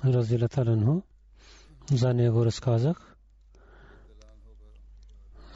[0.00, 1.02] Усман Разилатаранху
[1.92, 3.16] за него разказах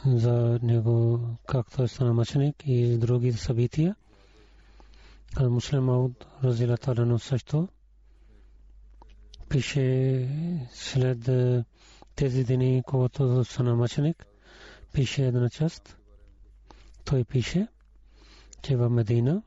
[0.06, 3.96] за него както е стана мъченик и други събития.
[5.36, 7.68] Ал Муслим Ауд Разилатаранху също
[9.48, 10.28] пише
[10.72, 11.30] след
[12.14, 14.26] тези дни, когато стана мъченик,
[14.92, 15.96] пише една част.
[17.04, 17.68] Той пише,
[18.62, 19.42] че в Медина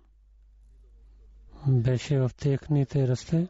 [1.67, 3.47] беше в техните расте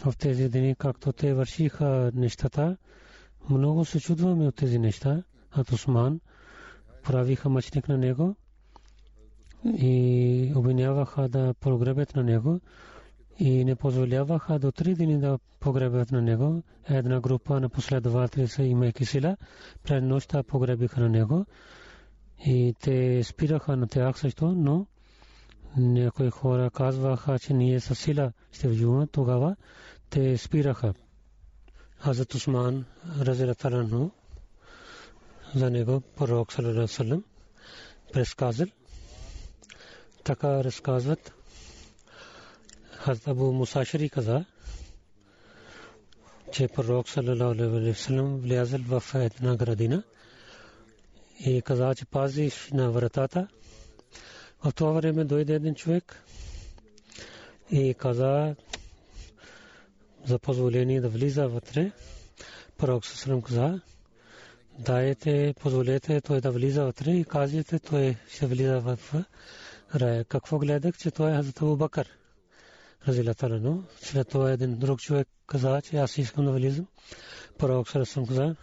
[0.00, 2.76] в тези дни, както те вършиха нещата,
[3.50, 5.22] много се чудваме от тези неща.
[5.52, 6.20] А Усман
[7.02, 8.36] правиха мъчник на него
[9.64, 12.60] и обвиняваха да погребят на него
[13.38, 16.62] и не позволяваха до три дни да погребят на него.
[16.88, 19.36] Една група на последователи са имайки сила,
[19.82, 21.46] пред нощта погребиха на него
[22.46, 24.86] и те спираха на тях също, но
[25.76, 29.56] някои хора казваха, че ние със сила ще вживаме тогава
[30.10, 30.94] те спираха.
[31.98, 32.84] Хазрат Усман
[33.20, 34.10] Разилатаранху
[35.54, 37.22] за него пророк саллалаху
[38.12, 38.66] предсказал.
[40.24, 41.32] Така разказват.
[42.92, 44.44] Хазрат Абу Мусашири каза,
[46.52, 50.02] че пророк саллалаху алейхи вассалам влязал в една градина
[51.40, 53.48] и каза, че пазиш на вратата.
[54.64, 56.22] В това време дойде един човек
[57.70, 58.54] и каза,
[60.24, 61.92] за позволение да влиза вътре.
[62.78, 63.80] Пророк Сасрам каза,
[64.78, 68.98] дайте, позволете той да влиза вътре и казвате, той ще влиза в
[69.94, 70.24] рая.
[70.24, 72.08] Какво гледах, че той е Хазрат Абу Бакър.
[73.08, 73.82] Разилатарано.
[74.00, 76.86] След това един друг човек каза, че аз искам да влизам.
[77.58, 78.56] Пророк Сасрам каза,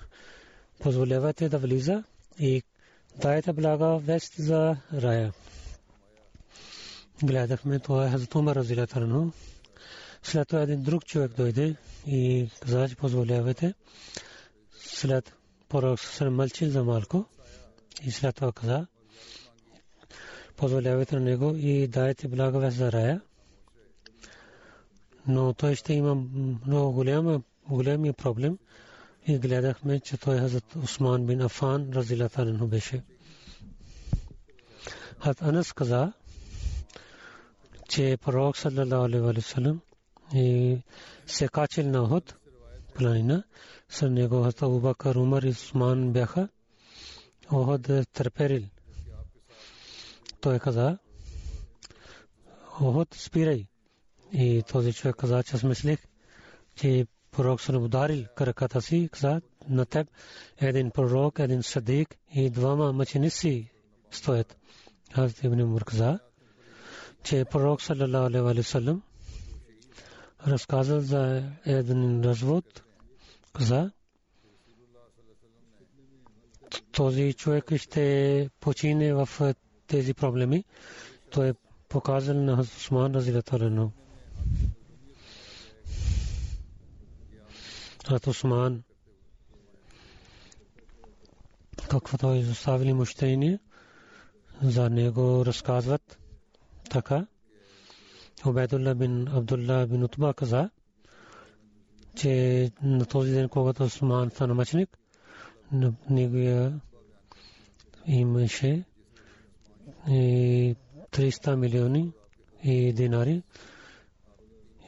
[0.80, 2.04] позволявайте да влиза
[2.40, 2.64] и
[3.22, 5.34] дайте блага вест за рая.
[7.24, 9.32] Гледахме, това е Хазрат Умар Разилатарано.
[10.24, 11.76] След това един друг човек дойде
[12.08, 13.74] и каза, че позволявайте.
[14.80, 15.34] След
[15.70, 17.26] пророк се мълчи за малко
[18.04, 18.88] и след това каза,
[20.56, 23.22] позволявайте на него и дайте благовест за рая.
[25.28, 26.16] Но той ще има
[26.66, 28.58] много голям, големия проблем
[29.28, 33.04] и гледахме, че той Хазрат Усман бин Афан разилатарен беше.
[35.20, 36.14] Хазрат Анас каза,
[37.98, 39.82] че пророк саллалаху алейхи ва саллям
[40.34, 40.78] и
[41.26, 42.36] се качил на Охот
[42.96, 43.44] планина.
[43.90, 46.50] С него Хазрат Абу Бакър, Умар и Усман бяха.
[47.52, 48.64] Охот търперил.
[50.42, 50.98] Той каза,
[52.82, 53.68] Охот спирай.
[54.34, 56.00] И този човек каза, че аз мислех,
[56.76, 60.08] че пророк се ударил краката си, каза на теб
[60.58, 63.72] един пророк, един садик и двама мъченици
[64.12, 64.58] стоят.
[65.14, 66.20] Хазрат Ибн Умар каза,
[67.24, 69.02] че пророк саллалаху алейхи
[70.48, 72.84] разказал за един развод,
[73.54, 73.92] каза,
[76.92, 79.30] този човек ще почине в
[79.88, 80.64] тези проблеми.
[81.32, 81.54] Той е
[81.90, 83.92] показал на Усман Разилатарено.
[88.08, 88.84] Хазрат Усман
[91.90, 93.60] каквото е изоставили мъщение,
[94.62, 96.20] за него разказват
[96.90, 97.28] така.
[98.46, 100.70] Обедулла бин Абдулла бин Утба каза,
[102.16, 104.98] че на този ден, когато Осман стана мъченик,
[106.10, 106.80] неговия
[108.06, 108.84] имаше
[110.10, 110.76] и
[111.12, 112.12] 300 милиони
[112.64, 113.44] и динари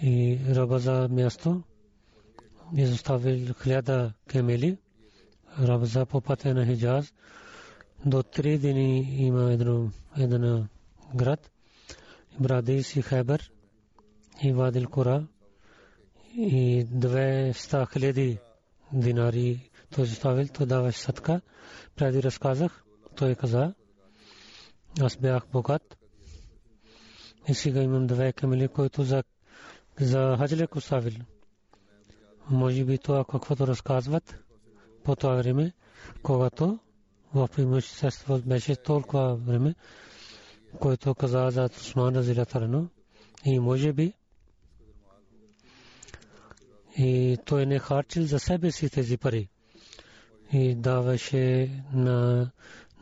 [0.01, 1.63] и раба за място
[2.78, 4.78] изоставил хиляда кемели
[5.60, 7.13] раба за по пътя на Хиджаз
[8.06, 10.68] до три дни има едно, един
[11.16, 11.51] град
[12.39, 13.51] Брадис и Хайбер
[14.44, 15.27] и Вадил Кура
[16.36, 18.39] и 200 хиляди
[18.94, 21.41] динари той изоставил, той даваше садка.
[21.95, 22.83] Преди разказах,
[23.15, 23.74] той каза,
[25.01, 25.97] аз бях богат
[27.47, 29.24] и сега имам две камели, които за,
[30.00, 31.13] за хаджлек оставил.
[32.50, 34.44] Може би това каквото разказват
[35.03, 35.74] по това време,
[36.24, 36.80] когато
[37.33, 39.75] в имущество беше толкова време,
[40.80, 42.89] който каза за Усман Разилатарано
[43.45, 44.13] и може би
[46.98, 49.50] и той не харчил за себе си тези пари
[50.54, 52.51] и даваше на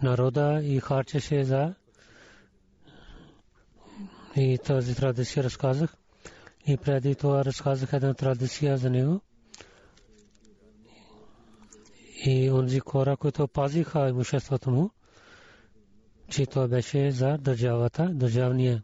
[0.04, 1.74] народа и харчеше за
[4.36, 5.98] и тази традиция разказах.
[6.68, 9.22] И преди това разказах една традиция за него.
[12.26, 14.90] И онзи хора, които пазиха имуществото му,
[16.30, 18.84] че това беше за държавата, държавния,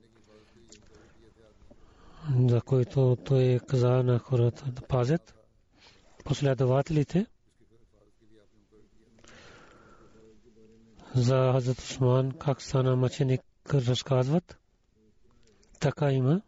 [2.48, 5.34] за който той каза на хората да пазят
[6.26, 7.26] последователите.
[11.16, 13.42] За Хазрат Усман как стана мъченик
[13.74, 14.58] разказват.
[15.80, 16.42] Така има.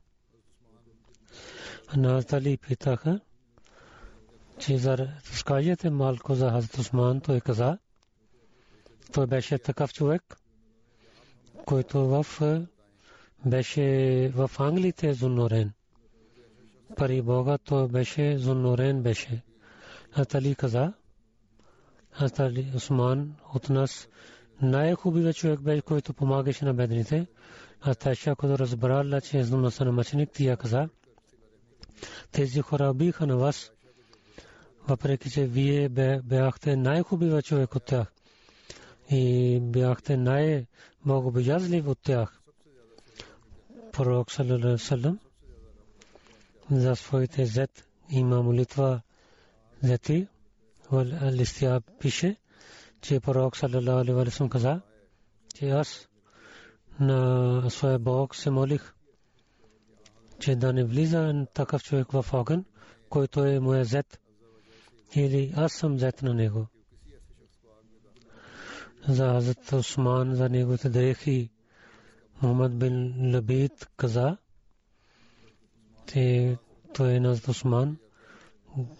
[1.97, 3.19] Назали питаха,
[4.59, 7.77] че за разкажете малко за Хазрат Усман, той каза,
[9.13, 10.37] той беше такъв човек,
[11.65, 12.25] който в
[13.45, 13.83] беше
[14.35, 15.71] в Англите зунорен.
[16.95, 19.41] Пари Бога той беше зунорен беше.
[20.13, 20.93] Атали каза,
[22.19, 24.07] Атали Усман от нас
[24.61, 27.27] най-хубавият човек беше, който помагаше на бедните.
[27.81, 30.89] А Тайша, когато разбрала, че е зломна на мъченик, тя каза,
[32.31, 33.71] тези хора биха на вас,
[34.87, 35.89] въпреки че вие
[36.23, 38.14] бяхте най-хубавият човек от тях
[39.09, 42.41] и бяхте най-богобоязлив от тях.
[43.91, 45.19] Пророк Салам
[46.71, 49.01] за своите зет има молитва
[49.83, 50.27] зети,
[51.31, 52.35] листия пише,
[53.01, 54.25] че пророк саллалаху
[69.07, 71.49] За Хазрат Усман, за неговите дрехи,
[72.41, 74.37] Мухаммад бин Лабид каза,
[76.05, 76.57] те
[76.93, 77.97] той е на Усман,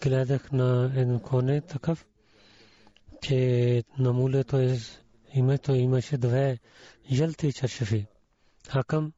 [0.02, 2.06] гледах на един коне такъв,
[3.22, 4.78] че на мулето е
[5.34, 6.58] името имаше две
[7.12, 8.06] жълти чашефи.
[8.68, 9.12] Хакам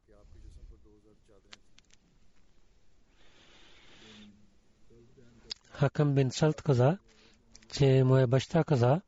[5.71, 6.97] Хакам бин Салт каза,
[7.73, 9.01] че моя баща каза,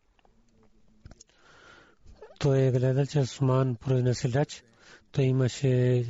[2.41, 4.63] той е гледал, че Усман произнесе реч,
[5.11, 6.05] той имаше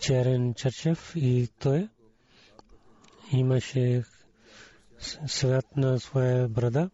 [0.00, 1.88] черен черчев и той
[3.32, 4.02] имаше
[5.26, 6.90] свят на своя брада.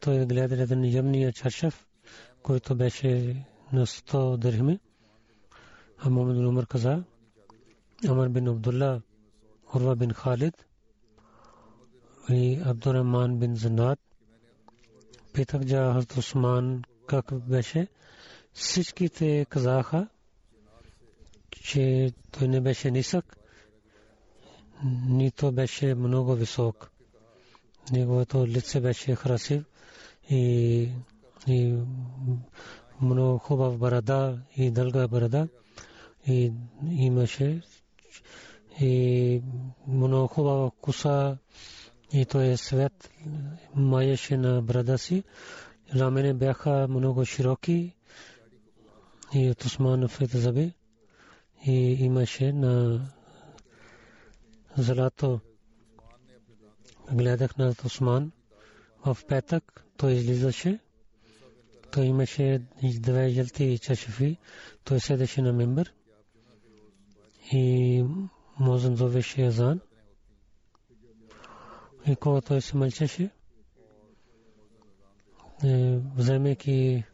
[0.00, 1.86] Той гледа един ямния чашев,
[2.42, 4.80] който беше на 100 дирхми.
[5.98, 7.04] А Мухаммад бин Умар каза,
[8.08, 9.02] Амар бин Абдулла,
[9.74, 10.66] Урва бин Халид
[12.28, 13.98] и Абдуррахман бин Занат.
[15.32, 17.88] Питах за Хазрат Усман как беше.
[18.52, 20.08] Всичките казаха,
[21.50, 23.36] че той не беше нисък,
[25.08, 26.90] нито беше много висок
[27.92, 29.64] неговото лице беше красив
[30.30, 30.88] и,
[31.46, 31.78] и
[33.02, 35.48] много хубав барада и дълга барада
[36.26, 36.52] и
[36.90, 37.62] имаше
[38.80, 39.42] и
[39.88, 41.38] много хубава коса
[42.12, 43.10] и той е свет
[43.74, 45.24] маеше на брада си.
[45.96, 47.96] Рамене бяха много широки
[49.34, 50.72] и от Османовите зъби
[51.66, 53.00] и имаше на
[54.76, 55.40] злато
[57.12, 58.32] гледах на Осман
[59.06, 60.78] в петък, той излизаше.
[61.92, 62.62] Той имаше
[63.00, 64.38] две жълти чашефи.
[64.84, 65.92] Той седеше на мембър
[67.52, 68.04] и
[68.58, 69.80] Мозън зовеше Азан.
[72.06, 73.30] И когато той се мълчеше,
[76.16, 77.04] вземайки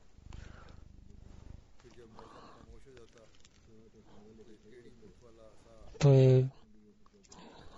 [5.98, 6.46] той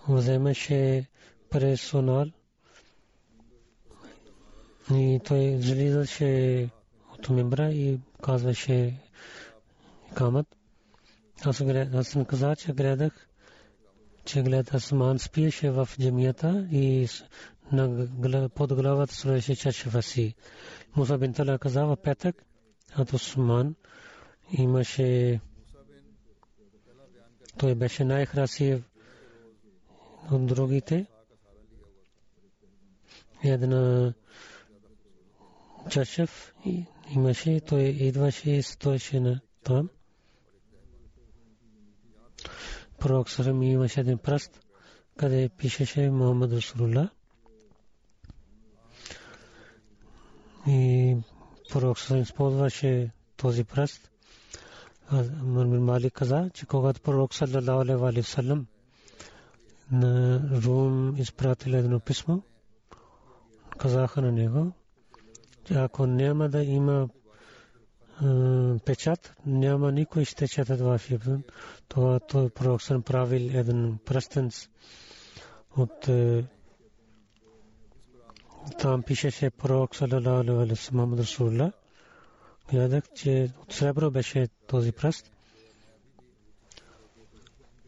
[0.09, 1.07] вземаше
[1.51, 2.27] персонал
[4.95, 6.69] и той излизаше
[7.13, 9.01] от мембра и казваше
[10.15, 10.47] камът.
[11.45, 11.61] Аз,
[11.95, 13.29] аз съм казал, че гледах,
[14.25, 17.09] че гледах Асман спиеше в джамията и
[18.55, 20.35] под главата слоеше чашева си.
[20.97, 22.45] Муса бин Тала каза в петък,
[22.99, 23.75] от Осман
[24.53, 25.41] имаше
[27.59, 28.85] той беше най-красив
[30.31, 31.07] от другите.
[33.45, 34.15] Една
[35.91, 36.55] чашев
[37.15, 39.89] имаше, той идваше и стоеше на там.
[42.99, 44.61] Пророк Сарам имаше един пръст,
[45.17, 47.11] къде пишеше Мухаммад Расулullah.
[50.69, 51.17] И
[51.73, 54.11] пророк Сарам използваше този пръст.
[55.43, 58.67] Мърмир Малик каза, че когато пророк саллалаху алейхи ва саллям
[59.93, 62.39] на Рум изпратил едно писмо,
[63.79, 64.73] казаха на него,
[65.65, 67.09] че ако няма да има
[68.85, 71.39] печат, няма никой ще четат вашия писмо.
[71.89, 74.51] Това той пророк съм правил един пръстен
[75.77, 76.09] от
[78.79, 81.73] там пишеше пророк саллалаху алейхи ва саллям Расулullah
[82.71, 85.31] гледах, че от сребро беше този пръст.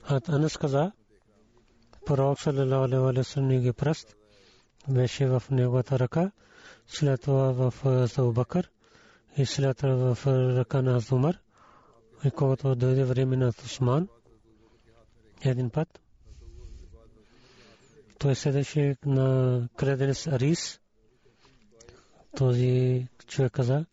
[0.08, 0.92] А Анас каза,
[2.06, 4.16] пророк саллалаху алейхи ва саллям пръст
[4.88, 6.30] беше в неговата ръка,
[6.88, 7.74] след това в
[8.18, 8.70] Абу Бакър
[9.36, 11.38] и след това в ръка на Умар.
[12.24, 14.08] И когато дойде време на Усман,
[15.42, 16.00] един път,
[18.20, 20.80] той седеше на креден рис.
[22.36, 23.86] Този човек каза,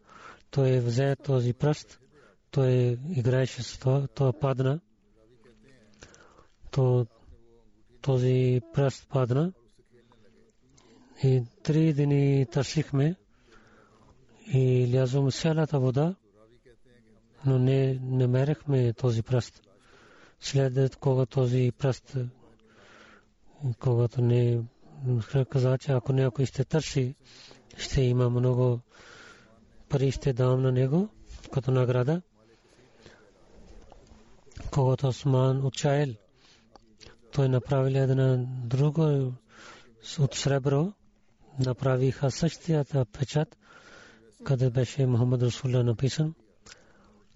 [0.51, 2.00] той взе този пръст,
[2.51, 4.79] той играеше с това, той падна.
[6.72, 7.05] То,
[8.01, 9.53] този пръст падна.
[11.24, 13.15] И три дни търсихме
[14.53, 16.15] и лязом цялата вода,
[17.46, 19.62] но не намерихме този пръст.
[20.39, 22.17] След когато този пръст,
[23.80, 24.62] когато не
[25.50, 27.16] каза, че ако някой ще търси,
[27.78, 28.80] ще има много
[29.90, 31.10] пари ще дам на него
[31.54, 32.22] като награда.
[34.72, 36.10] Когато Осман отчаял,
[37.32, 39.32] той направи една друга
[40.20, 40.94] от сребро,
[41.60, 43.58] направиха същията печат,
[44.44, 46.34] къде беше Мухаммад Расулла написан.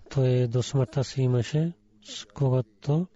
[0.09, 1.73] Той до смъртта си имаше,
[2.33, 3.07] когато,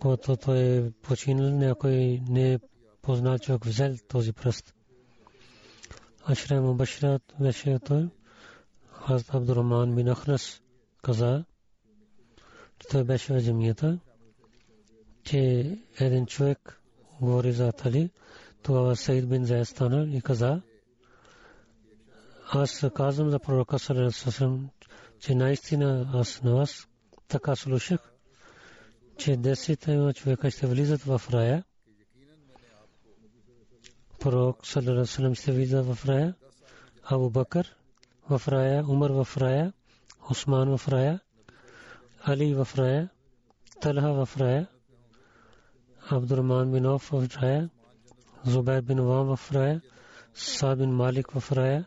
[0.00, 2.58] когато той е починал, някой не е
[3.02, 4.74] познал човек взел този пръст.
[6.24, 8.08] Ашрам Башират беше той.
[8.92, 10.62] Хазрат Абдурахман бин Ахнас
[11.02, 11.44] каза,
[12.78, 13.98] че той беше в земята,
[15.24, 15.38] че
[15.98, 16.80] един човек
[17.20, 18.10] говори за Тали,
[18.62, 20.62] тогава Саид бин Зайд стана и каза,
[22.50, 24.70] аз казвам за пророка Салерасасам,
[25.20, 26.88] че наистина аз на вас
[27.28, 28.12] така слушах,
[29.18, 31.64] че десет човека ще влизат в рая.
[34.20, 36.34] Пророк Салерасалам ще влиза в рая.
[37.04, 37.76] Абу Бакър
[38.28, 39.72] в рая, Умар в рая,
[40.30, 41.20] Осман в рая,
[42.24, 43.10] Али в рая,
[43.80, 44.66] Талха в рая,
[46.10, 47.70] Абдурман бин Оф в рая,
[48.44, 49.82] Зубайр бин Вам в рая,
[50.34, 51.86] Сад бин Малик в рая.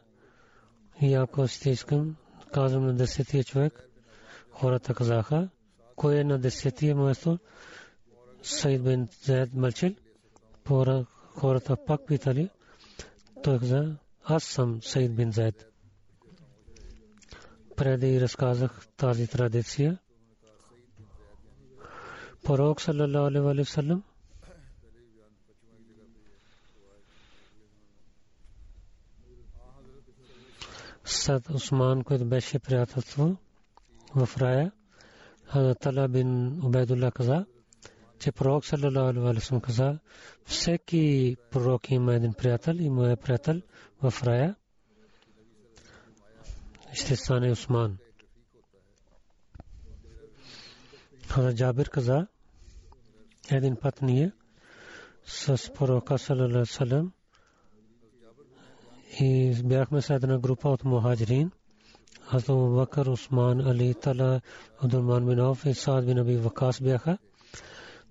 [1.01, 2.15] И ако сте искам,
[2.53, 3.89] казвам на десетия човек,
[4.51, 5.49] хората казаха,
[5.95, 7.39] кой е на десетия място,
[8.43, 9.95] Саид бин Заед Малчил,
[11.35, 12.49] хората пак питали,
[13.43, 15.67] той каза, аз съм Саид бин Заед.
[17.75, 19.97] Преди разказах тази традиция.
[22.43, 24.03] Пророк саллалаху алейхи ва саллям
[31.05, 32.59] Сад Усман, който беше
[35.51, 37.45] Хазрат Ала бин Убайдулlah каза,
[38.19, 39.99] че пророк саллалаху алейхи ва саллям каза,
[40.45, 43.61] всеки пророк има един приятел и моят приятел
[44.01, 44.55] в рая
[46.93, 47.97] ще стане Усман.
[51.27, 52.27] Хазар Джабир каза,
[53.51, 54.31] един път ние
[55.25, 57.13] с пророка салалалаху салам
[59.19, 61.51] и бяхме с една група от мухаджирин.
[62.33, 64.41] Аз Абу Бакър, Усман, Али, Тала,
[64.79, 67.17] Абдурман бин Ауф и Саад бин Аби Вакас бяха.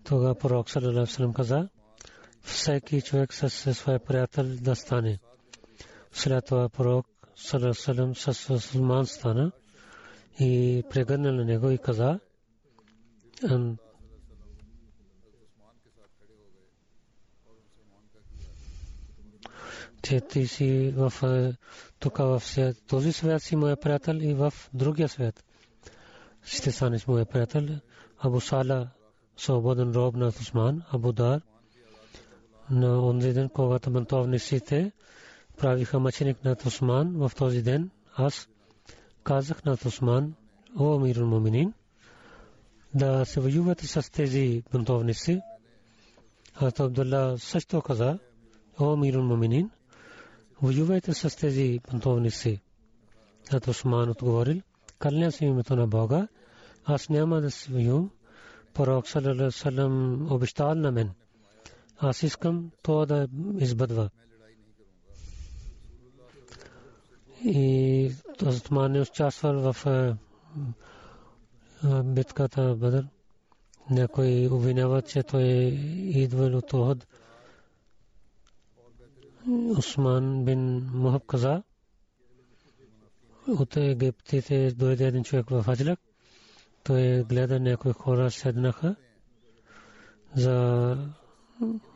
[0.04, 1.68] Тогава пророк салалалаху салам каза,
[2.42, 5.18] всеки човек със своя приятел да стане.
[6.12, 7.06] След това пророк
[7.72, 9.52] салам с Сулман стана
[10.40, 12.20] и прегърна на него и каза,
[20.02, 21.12] че ти си в
[22.00, 22.42] тук в
[22.86, 25.44] този свят си моя приятел и в другия свят
[26.44, 27.66] ще станеш моя приятел.
[28.18, 28.88] Абу Сала,
[29.36, 31.40] свободен роб на Усман, Абу Дар,
[32.70, 34.92] на онзи ден, когато бунтовниците
[35.58, 38.48] правиха мъченик на Усман в този ден, аз
[39.22, 40.34] казах на Усман,
[40.78, 41.72] о Амирул Муминин,
[42.94, 45.40] да се воювате с тези бунтовници.
[46.54, 48.18] Хазрат Абдулла също каза,
[48.80, 49.70] о Амирул Муминин,
[50.62, 52.60] воювайте с тези бунтовници.
[53.50, 54.60] Хазрат Усман отговорил,
[54.98, 56.28] кълня се името на Бога,
[56.84, 58.10] аз няма да се воювам.
[58.74, 59.04] Пророк
[59.50, 61.10] салам обещал на мен.
[61.98, 64.10] Аз искам това да избъдва.
[67.44, 68.12] И
[68.46, 69.86] Осман е участвал в
[72.04, 73.06] битката Бадър.
[73.90, 75.66] Някой обвиняват, че той е
[76.22, 77.06] идвал от Охот.
[79.48, 81.62] Осман бин Мухаб каза,
[83.48, 86.00] от египтите дойде един човек в Хаджлак.
[86.84, 88.96] Той гледа някои хора седнаха
[90.36, 90.96] за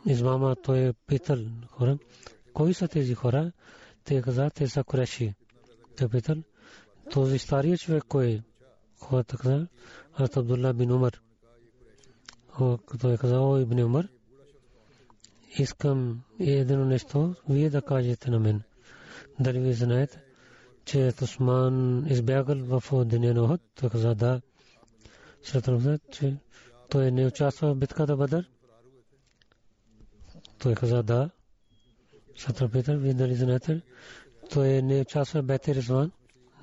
[0.06, 0.56] измама.
[0.62, 1.98] Той питал хора,
[2.52, 3.52] кои са тези хора?
[4.04, 5.34] Те каза, те са куреши.
[5.96, 6.36] Той питал,
[7.10, 8.42] този стария човек кой е?
[8.98, 9.66] Хората каза,
[10.12, 11.20] Хазрат Абдулла бин Умар.
[13.00, 14.08] Той каза, о, Ибн Умар,
[15.58, 18.62] искам едно нещо, вие да кажете на мен.
[19.40, 20.22] Дали ви знаете,
[20.84, 23.60] че Тусман избягал в деня на Охот?
[23.74, 24.40] Той каза, да.
[25.42, 26.36] След това, че
[26.88, 28.50] той не участва в битката Бадър?
[30.58, 31.30] Той каза, да.
[32.36, 33.80] След това пита, вие дали знаете,
[34.50, 36.12] той не участва в Бети Ризван?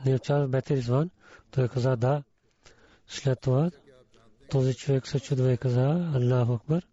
[0.06, 1.10] Не участва в Бети Ризван?
[1.52, 2.24] Той каза, да.
[3.08, 3.72] След това,
[4.50, 6.91] този човек се чудва и каза, Аллах Акбар.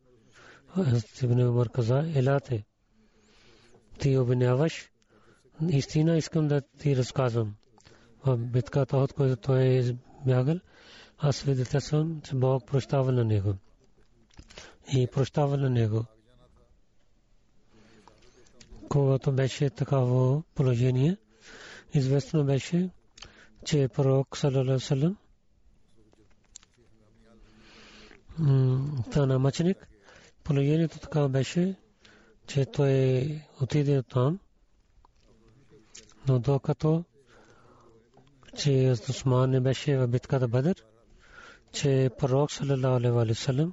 [1.23, 2.65] Ибн Умар каза, елате.
[3.99, 4.91] Ти обвиняваш
[5.69, 7.55] истина искам да ти разказвам.
[8.27, 10.61] В битката, от която той е избягал,
[11.19, 13.55] аз свидетелствам, че Бог прощава на него.
[14.93, 16.05] И прощава на него.
[18.89, 21.17] Когато беше такава положение,
[21.95, 22.91] известно беше,
[23.65, 25.17] че пророк салалалаху салам
[29.07, 29.89] стана мъченик.
[30.49, 31.75] Положението така беше,
[32.47, 34.39] че той отиде там.
[36.29, 37.05] Но докато
[38.57, 40.85] че Усман не беше в битката Бадър,
[41.73, 43.73] че пророк саллалаху алейхи ва саллям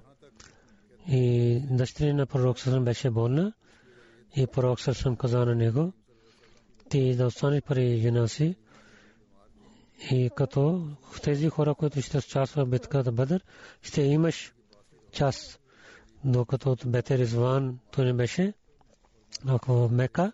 [1.07, 3.53] и дъщеря на пророк саллалаху беше болна
[4.35, 5.93] и пророк саллалаху каза на него
[6.89, 8.55] ти да останеш при жена си
[10.11, 10.87] и като
[11.23, 13.43] тези хора, които ще участват в битката Бадър,
[13.81, 14.53] ще имаш
[15.11, 15.59] част,
[16.25, 18.53] докато от Бетер Изван то не беше,
[19.47, 20.31] ако в Мека,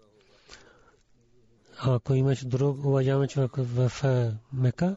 [1.79, 3.91] ако имаш друг уважаем човек в
[4.53, 4.95] Мека,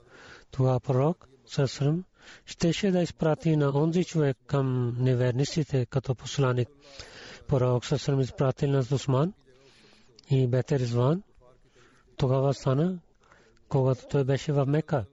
[0.51, 2.05] това пророк Сърсърм
[2.47, 6.69] щеше да изпрати на онзи човек към неверниците като посланик.
[7.49, 9.33] Пророк Сърсърм изпратил на Дусман
[10.31, 11.23] и Бетер Изван.
[12.17, 12.99] Тогава стана,
[13.69, 15.05] когато той беше в Мека.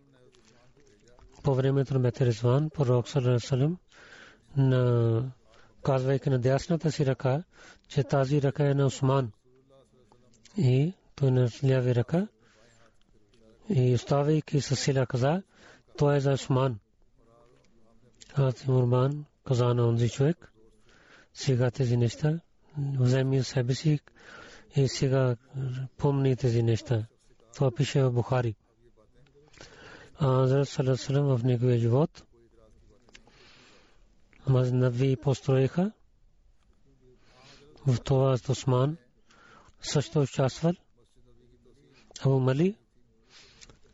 [1.44, 3.78] По времето на Бетер Изван, пророк Сърсърм
[4.58, 5.32] на
[5.84, 7.44] казвайки на дясната си ръка,
[7.88, 9.32] че тази ръка е на Осман.
[10.58, 12.28] И той на ляви ръка
[13.70, 15.44] и оставайки със сила каза,
[15.98, 16.80] той е за Осман.
[18.36, 20.54] Аз Мурман каза на онзи човек,
[21.34, 22.40] сега тези неща,
[23.00, 24.00] вземи себе си
[24.76, 25.36] и сега
[25.98, 27.06] помни тези неща.
[27.54, 28.56] Това пише в Бухари.
[30.20, 32.24] А Азрат Салесалам в неговия живот
[34.52, 35.92] Мазнави построиха?
[37.88, 38.98] В това Осман
[39.82, 40.72] също участвал.
[42.22, 42.78] Абу Мали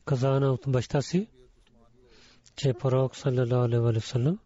[0.06, 1.28] каза на от баща си,
[2.56, 4.40] че пророк саллалаху алейхи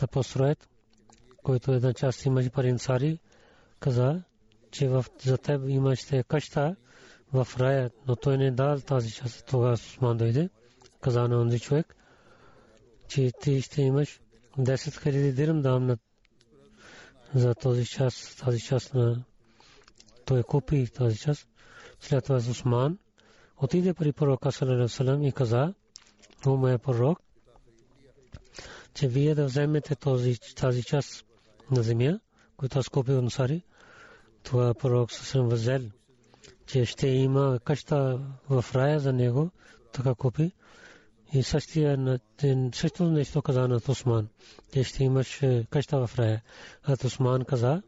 [0.00, 0.68] да построят,
[1.42, 3.18] който една част имаше пари
[3.80, 4.22] каза,
[4.70, 5.04] че в,
[6.24, 6.76] къща
[7.32, 9.46] в рая, но той не дал тази част.
[9.46, 9.76] Тогава
[10.14, 10.50] дойде,
[11.02, 11.96] каза на онзи човек,
[13.08, 14.20] че ти ще имаш
[14.58, 15.96] 10 000 дирам дам на
[17.34, 19.24] за този час, тази част на
[20.24, 21.48] той купи тази част.
[22.00, 22.98] След това Усман
[23.56, 24.52] отиде при пророка
[24.88, 25.74] салам и каза,
[26.46, 27.20] о моя пророк,
[28.94, 31.24] че вие да вземете този, тази част
[31.70, 32.20] на земя,
[32.56, 33.62] която аз купих от Насари,
[34.42, 35.82] това пророк съм възел,
[36.66, 39.50] че ще има къща в рая за него,
[39.92, 40.52] така купи.
[41.34, 42.20] И същия
[42.74, 44.28] също нещо каза на Осман,
[44.72, 45.40] че ще имаш
[45.70, 46.42] къща в рая.
[46.82, 47.82] А Осман каза,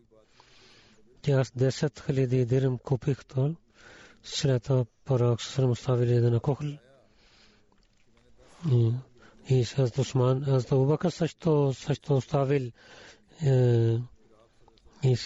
[1.23, 3.55] че аз 10 хиляди дирим купих то,
[4.23, 6.67] след това пророк съм оставили един кохл.
[9.49, 12.71] И с Осман, аз да Убакър също, също оставил
[15.03, 15.17] и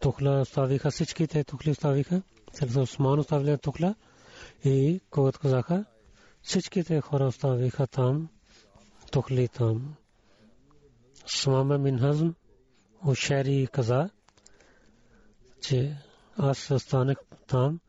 [0.00, 2.22] тухла оставиха всичките тухли оставиха.
[2.52, 3.94] След Осман оставили тухла
[4.64, 5.84] и когато казаха,
[6.44, 8.28] всичките хора оставиха там,
[9.10, 9.94] тухли там.
[11.26, 12.28] Смама мин Хазм,
[13.06, 14.10] Ушери каза,
[15.60, 15.96] че
[16.38, 17.80] аз останах там,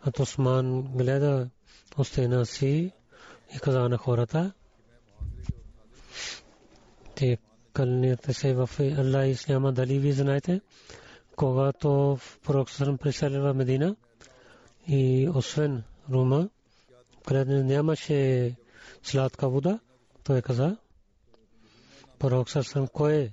[0.00, 1.50] а Осман гледа
[1.96, 2.92] остена си
[3.56, 4.52] и каза на хората,
[7.14, 7.38] те
[7.72, 10.60] кълнете се в Аллах и Исляма, дали ви знаете,
[11.36, 13.96] когато пророк Сърм преселва Медина
[14.86, 16.48] и освен Рума,
[17.28, 18.54] където нямаше
[19.02, 19.78] сладка вода,
[20.24, 20.76] той каза,
[22.18, 23.32] пророк Сърм кое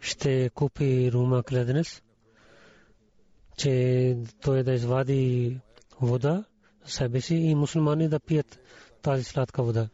[0.00, 2.02] ще купи Рума кледенес,
[3.58, 5.58] че той да извади
[6.00, 6.44] вода
[6.84, 8.60] себе си и мусулмани да пият
[9.02, 9.88] тази сладка вода.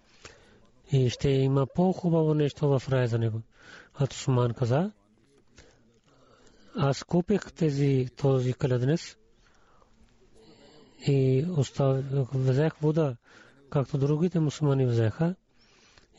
[0.93, 3.43] И ще има по-хубаво нещо в рая за него.
[3.95, 4.93] А Тусман каза,
[6.77, 9.17] аз купих тези, този каладнес
[11.07, 11.47] и
[12.35, 13.17] взех вода,
[13.71, 15.35] както другите мусулмани взеха.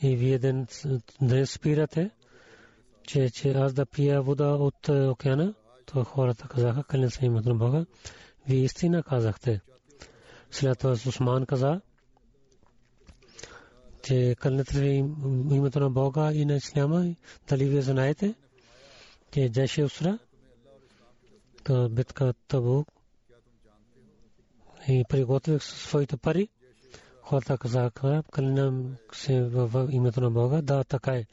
[0.02, 0.66] И вие ден,
[1.22, 2.10] ден спирате,
[3.02, 5.54] че, че аз да пия вода от океана,
[5.86, 7.86] то хората казаха, кълен се имат на Бога.
[8.48, 9.60] Вие истина казахте.
[10.50, 11.80] След това Усман каза,
[14.02, 14.94] че кълнете ли
[15.50, 17.14] името на Бога и на Исляма,
[17.48, 18.34] дали вие знаете,
[19.32, 20.18] че Джеше Усра,
[21.90, 22.88] битка Табук,
[24.88, 26.48] и приготвих своите пари,
[27.22, 31.24] хората казаха, кълнем се в името на Бога, да, така е.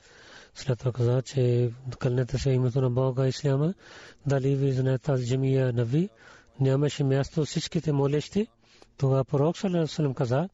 [0.55, 3.73] След това каза, че кълнете се името на Бога Исляма,
[4.25, 6.09] дали ви знаете тази джамия Нави,
[6.59, 8.47] нямаше място всичките молещи,
[8.97, 10.49] това пророк Салам каза,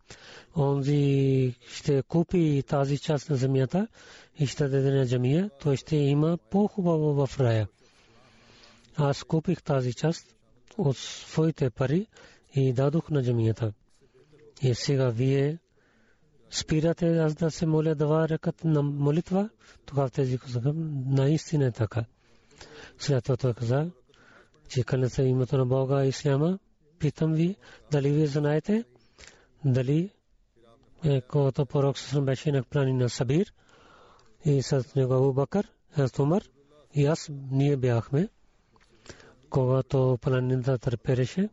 [0.58, 3.88] онзи ще купи тази част на земята
[4.40, 7.68] и ще даде на джамия, той ще има по-хубаво в рая.
[8.96, 10.36] Аз купих тази част
[10.78, 12.08] от своите пари
[12.54, 13.74] и дадох на джамията.
[14.62, 15.60] И сега вие
[16.50, 19.50] спирате аз да се моля два ръкат на молитва,
[19.86, 20.74] тогава тези казаха,
[21.06, 22.06] наистина е така.
[22.98, 23.92] След това той каза,
[24.68, 26.60] че кълнете името на Бога и Исляма,
[27.00, 27.56] питам ви,
[27.92, 28.84] дали вие знаете,
[29.66, 30.12] дали
[31.28, 33.54] когато пророк съм беше на планина Сабир
[34.46, 36.44] и с него Абу Бакър, аз Умар
[36.94, 38.30] и аз ние бяхме,
[39.50, 41.50] когато планината търпереше,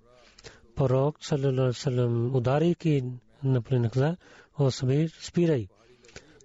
[0.76, 3.04] пророк саллалаху удари ки
[3.44, 4.16] на планина каза,
[4.58, 5.68] о Сабир, спирай.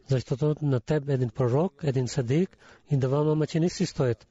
[0.08, 2.58] Защото на теб един пророк, един садик
[2.92, 4.28] и двама мъченици стоят.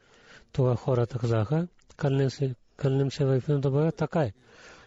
[0.53, 4.33] Това хората казаха, кълнем се в името Бога, така е.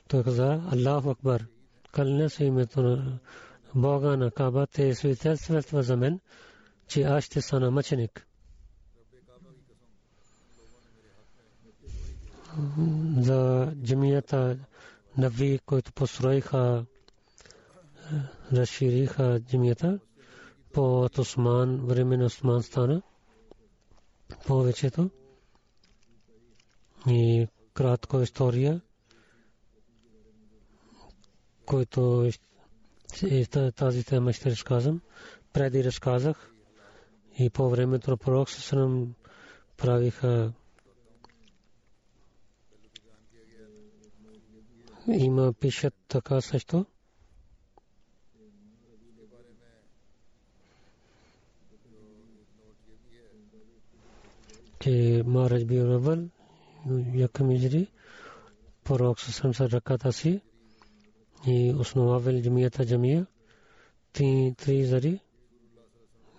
[0.08, 1.46] Той каза, Аллаху Акбар,
[1.92, 3.20] кълня се името на
[3.76, 6.20] Бога на Каба, те свидетелства за мен,
[6.88, 8.28] че аз ще стана мъченик.
[13.18, 14.58] За джамията
[15.18, 16.86] Нави, които построиха,
[18.54, 20.00] разшириха джамията,
[20.74, 23.02] по Осман, време на Осман стана
[24.48, 25.10] повечето.
[27.08, 28.82] И кратко история
[31.66, 32.30] който
[33.76, 35.02] тази тема ще разказвам.
[35.54, 36.54] Преди разказах
[37.40, 39.14] и по времето на пророк Сасанам
[39.78, 40.54] правиха
[45.08, 46.86] има пишат така също.
[54.82, 56.18] че Марач би Равал,
[57.14, 57.88] Якам Ижри,
[58.84, 60.42] пророк Сасанам са ръката си,
[61.48, 63.26] и основавал джамията джамия.
[64.14, 65.20] Три, три зари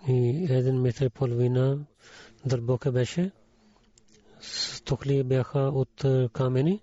[0.07, 1.85] и един метър половина
[2.45, 3.31] дълбока беше.
[4.41, 6.81] Стокли бяха от камени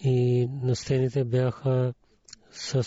[0.00, 1.94] и на стените бяха
[2.52, 2.82] с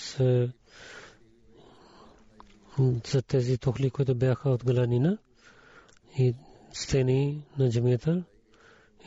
[3.05, 5.17] за тези тухли, които бяха от галанина
[6.17, 6.35] и
[6.73, 8.23] стени на джамията,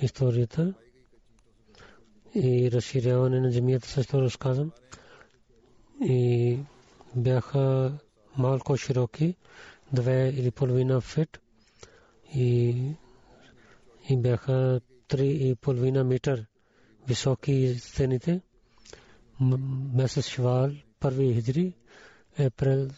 [0.02, 0.74] историята
[2.34, 4.70] и разширяване на джамията също разказвам
[6.00, 6.58] и
[7.16, 7.92] бяха
[8.36, 9.34] малко широки,
[9.92, 11.38] две или половина фит
[12.34, 12.76] и,
[14.10, 16.46] и бяха три и половина метър
[17.08, 18.40] високи стените.
[19.94, 21.72] Месец Швал, първи хиджри,
[22.38, 22.90] Април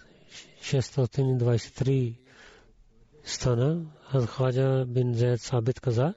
[0.62, 2.16] 623
[3.24, 3.86] стана.
[4.26, 6.14] Хаджа бин Зайд Сабит каза,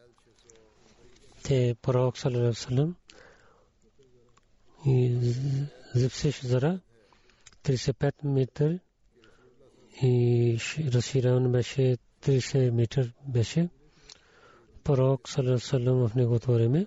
[1.44, 2.94] те пророк саллалаху
[4.86, 5.20] и
[5.96, 6.80] Зипсиш зара
[7.64, 8.80] 35 метър
[10.02, 10.58] и
[10.94, 13.70] разширяване беше 30 метър беше.
[14.84, 16.86] Пророк саллалаху в неговото време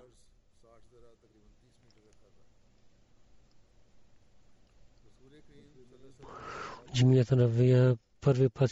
[6.93, 8.71] джимията на Вия първи път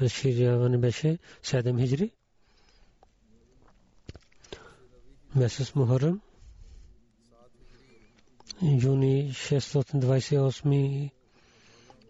[0.00, 2.10] разширяване беше 7 хиджри.
[5.36, 6.20] Месец Мухаррам
[8.62, 11.10] юни 628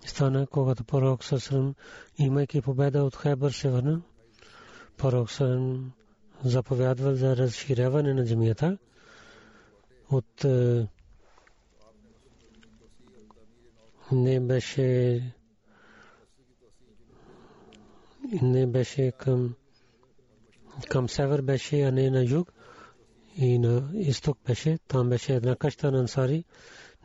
[0.07, 1.75] стана, когато пророк Сасрам,
[2.19, 4.03] имайки победа от Хайбър се върна.
[4.97, 5.93] Пророк Сасрам
[6.45, 8.79] заповядвал за разширяване на джамията
[10.11, 10.45] от
[14.13, 15.23] не беше
[18.43, 19.55] не беше към
[20.91, 22.53] към север беше, а не на юг
[23.37, 24.79] и на изток беше.
[24.89, 26.45] Там беше една къща на Ансари.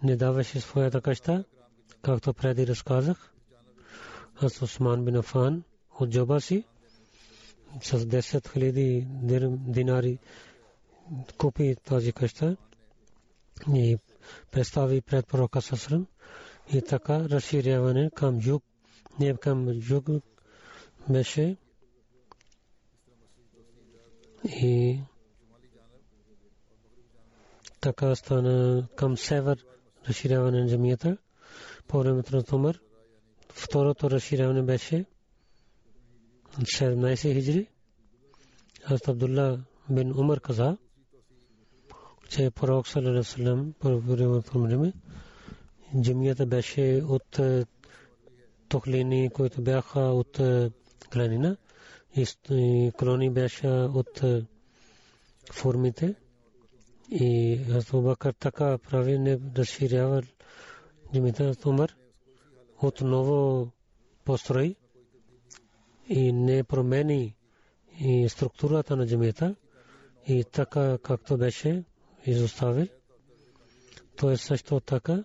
[0.03, 1.43] Не даваше своята къща,
[2.01, 3.33] както преди разказах.
[4.41, 5.63] Аз Осман бин Афан
[5.99, 6.63] от джоба си
[7.81, 9.07] с 10 хиляди
[9.67, 10.19] динари
[11.37, 12.57] купи тази къща
[13.75, 13.97] и
[14.51, 16.07] представи пред пророка Сасрам
[16.73, 18.63] и така разширяване към юг,
[19.19, 20.09] не към юг
[21.09, 21.57] беше
[24.45, 24.99] и
[27.81, 29.65] така стана към север
[30.09, 31.17] разширяване на джамията
[31.87, 32.81] по времето на Тумър.
[33.49, 35.05] Второто разширяване беше
[36.59, 37.67] 17 хиджри.
[38.85, 40.77] Аз Абдулла бин Умар каза,
[42.29, 44.93] че пророк саллалаху по времето на време
[46.01, 47.39] джамията беше от
[48.69, 50.39] тухлини, които бяха от
[51.11, 51.57] гранина
[52.15, 54.21] и колони беше от
[55.51, 56.15] формите
[57.11, 60.23] и Абубакър така прави не разширява
[61.13, 61.95] джамията Умар
[62.81, 63.69] отново
[64.25, 64.75] построи
[66.09, 67.35] и не промени
[67.99, 69.55] и структурата на джамията
[70.27, 71.83] и така както беше
[72.25, 72.87] изоставил.
[74.15, 75.23] То е също така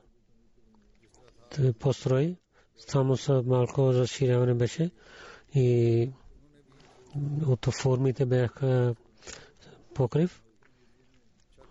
[1.78, 2.36] построи,
[2.76, 4.90] само са малко разширяване беше
[5.54, 6.10] и
[7.46, 8.94] от формите бяха
[9.94, 10.42] покрив.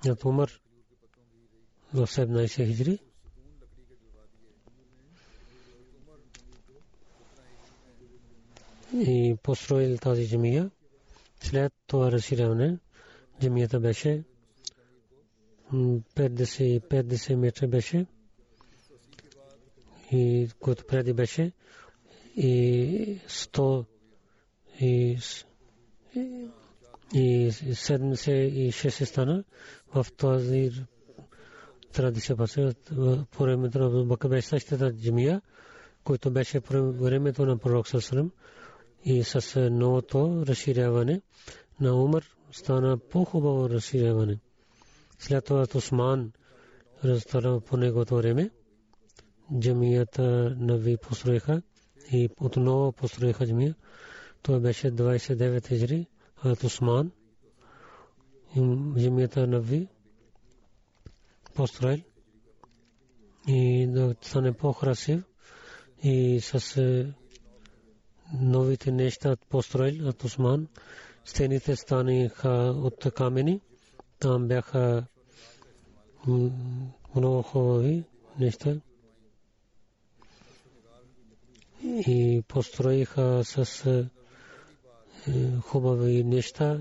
[0.07, 0.51] От Умар
[1.93, 2.99] в 17 хиджри.
[8.93, 10.71] И построил тази джамия.
[11.39, 12.77] След това разширяване,
[13.41, 14.23] джамията беше
[15.73, 18.05] 50 метра беше
[20.11, 21.51] и което преди беше
[22.37, 23.85] и 100
[24.79, 25.17] и
[27.13, 29.43] и 76 стана
[29.93, 30.71] в този
[31.93, 32.35] традиция.
[33.31, 35.41] По времето на Бака беше същата джамия,
[36.03, 38.31] който беше времето на пророк Сасрам
[39.05, 41.21] и с новото разширяване
[41.81, 44.39] на Умар стана по-хубаво разширяване.
[45.19, 46.31] След това Осман
[47.05, 48.49] разстара по неговото време.
[49.59, 51.61] Джамията Нави построиха
[52.11, 53.75] и отново построиха джамия.
[54.41, 56.07] Това беше 29 хиджри,
[56.45, 57.11] от Усман.
[58.97, 59.87] Джамията Нави
[61.55, 62.01] построил
[63.47, 65.23] и да стане по-красив
[66.03, 66.75] и с
[68.33, 70.67] новите неща построил от Усман.
[71.25, 73.61] Стените станаха от камени.
[74.19, 75.05] Там бяха
[77.15, 78.03] много хубави
[78.39, 78.75] неща
[81.97, 84.05] и построиха с е,
[85.61, 86.79] хубави неща,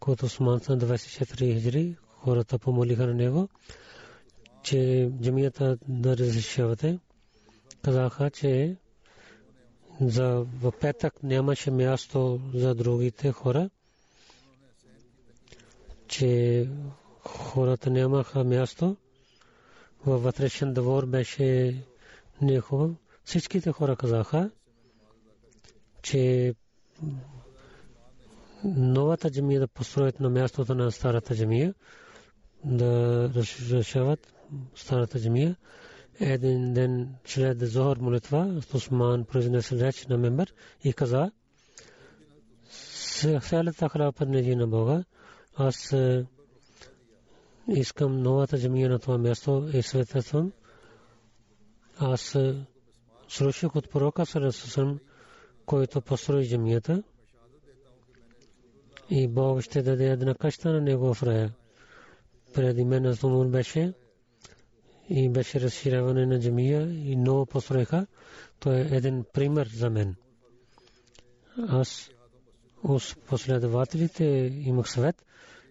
[0.00, 3.48] които Осман на 24 хиджри, хората помолиха на него,
[4.62, 6.98] че джамията да разрешавате.
[7.82, 8.76] Казаха, че
[10.00, 13.70] за в петък нямаше място за другите хора,
[16.08, 16.68] че
[17.20, 18.96] хората нямаха място.
[20.06, 21.76] Във вътрешен двор беше
[22.42, 22.90] нехубав.
[23.28, 24.50] Всичките хора казаха,
[26.02, 26.54] че
[28.64, 31.74] новата джамия да построят на мястото на старата джамия,
[32.64, 34.34] да разрешават
[34.74, 35.56] старата джамия.
[36.20, 41.30] Един ден след Зохар молитва, Осман произнесе реч на мембър и каза,
[43.40, 45.04] Хялата храб падне на Бога,
[45.56, 45.94] аз
[47.68, 50.52] искам новата джамия на това място и светътвам
[51.98, 52.36] аз
[53.28, 54.98] слушах от пророка Сарасусам,
[55.66, 57.02] който построи джамията
[59.10, 61.54] и Бог ще даде една къща на него в рая.
[62.54, 63.92] Преди мен Азумур беше
[65.08, 68.06] и беше разширяване на джамия и ново построиха.
[68.60, 70.14] То е един пример за мен.
[71.68, 72.10] Аз
[72.98, 74.24] с последователите
[74.64, 75.24] имах съвет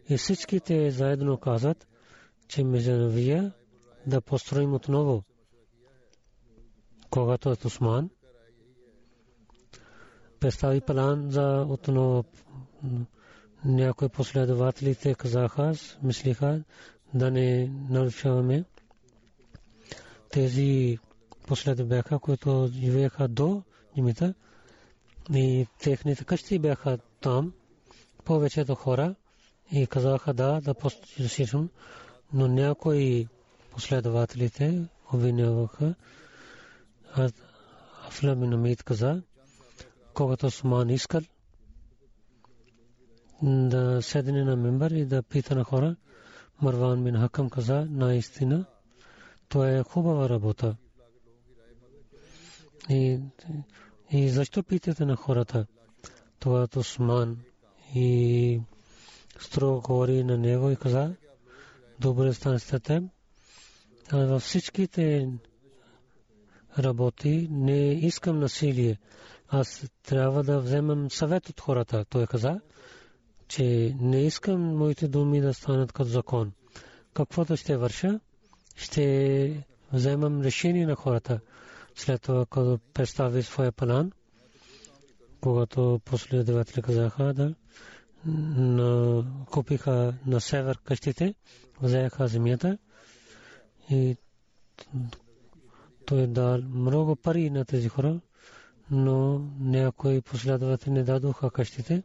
[0.10, 1.88] и всичките заедно казват,
[2.48, 3.54] че Мезановия
[4.08, 5.24] да построим отново.
[7.10, 8.10] Когато е Усман
[10.40, 12.24] представи план за отново
[13.66, 16.64] някои последователите казаха, мислиха
[17.14, 18.64] да не нарушаваме
[20.30, 20.98] тези
[21.48, 23.64] последователи които живееха до
[23.98, 24.34] нимита
[25.34, 27.54] и техните къщи бяха там,
[28.26, 29.16] повечето хора
[29.72, 31.70] и казаха да, да постижим,
[32.34, 33.28] но някои
[33.72, 35.96] последователите обвиняваха.
[38.08, 39.22] Афла Минамид каза,
[40.14, 41.22] когато Суман искал
[43.44, 45.96] да седне на мембър и да пита на хора,
[46.62, 48.66] Марван бин Хакам каза, наистина,
[49.50, 50.76] то е хубава работа.
[52.90, 53.20] И,
[54.12, 55.66] и защо питате на хората?
[56.40, 57.38] Това е Осман
[57.96, 58.62] и
[59.40, 61.16] строго говори на него и каза,
[62.00, 63.04] добре станете.
[64.12, 65.30] А във всичките
[66.80, 68.98] работи не искам насилие.
[69.50, 72.06] Аз трябва да вземам съвет от хората.
[72.10, 72.60] Той каза,
[73.48, 76.52] че не искам моите думи да станат като закон.
[77.14, 78.20] Каквото ще върша,
[78.76, 81.40] ще вземам решение на хората.
[81.96, 84.12] След това, като представи своя план,
[85.42, 87.56] когато последователи казаха да
[89.52, 91.36] купиха на север къщите,
[91.82, 92.78] взеха земята
[93.90, 94.18] и
[96.08, 98.20] той дал много пари на тези хора,
[98.92, 102.04] но някои последователи не дадоха къщите.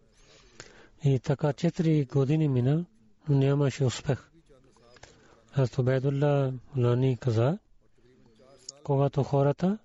[1.04, 2.84] И така 4 години мина,
[3.28, 4.30] но нямаше успех.
[5.54, 7.58] Аз Убайдулла Лани каза,
[8.84, 9.78] когато хората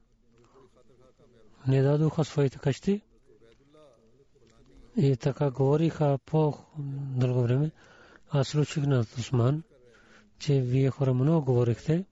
[1.67, 3.01] не дадоха своите къщи
[4.97, 6.53] и така говориха по
[7.17, 7.71] дълго време,
[8.29, 9.63] аз случих на Усман,
[10.39, 12.05] че вие хора много говорихте.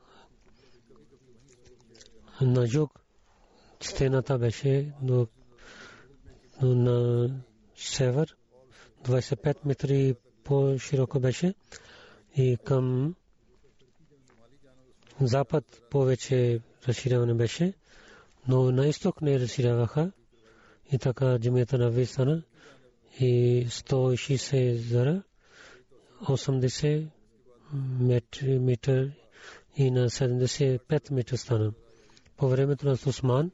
[2.40, 3.00] на юг
[3.80, 5.26] стената беше до,
[6.60, 7.30] до на
[7.76, 8.36] север
[9.04, 10.14] 25 метри
[10.48, 11.54] по-широко беше.
[12.36, 13.14] И към
[15.20, 17.74] запад повече разширяване беше
[18.48, 20.12] но на изток не разширяваха.
[20.92, 22.42] И така джамията на Вистана
[23.20, 25.22] и 160 зара
[26.22, 27.06] 80
[28.60, 29.12] метър
[29.76, 31.72] и на 75 метра стана.
[32.36, 33.50] По времето на Сусман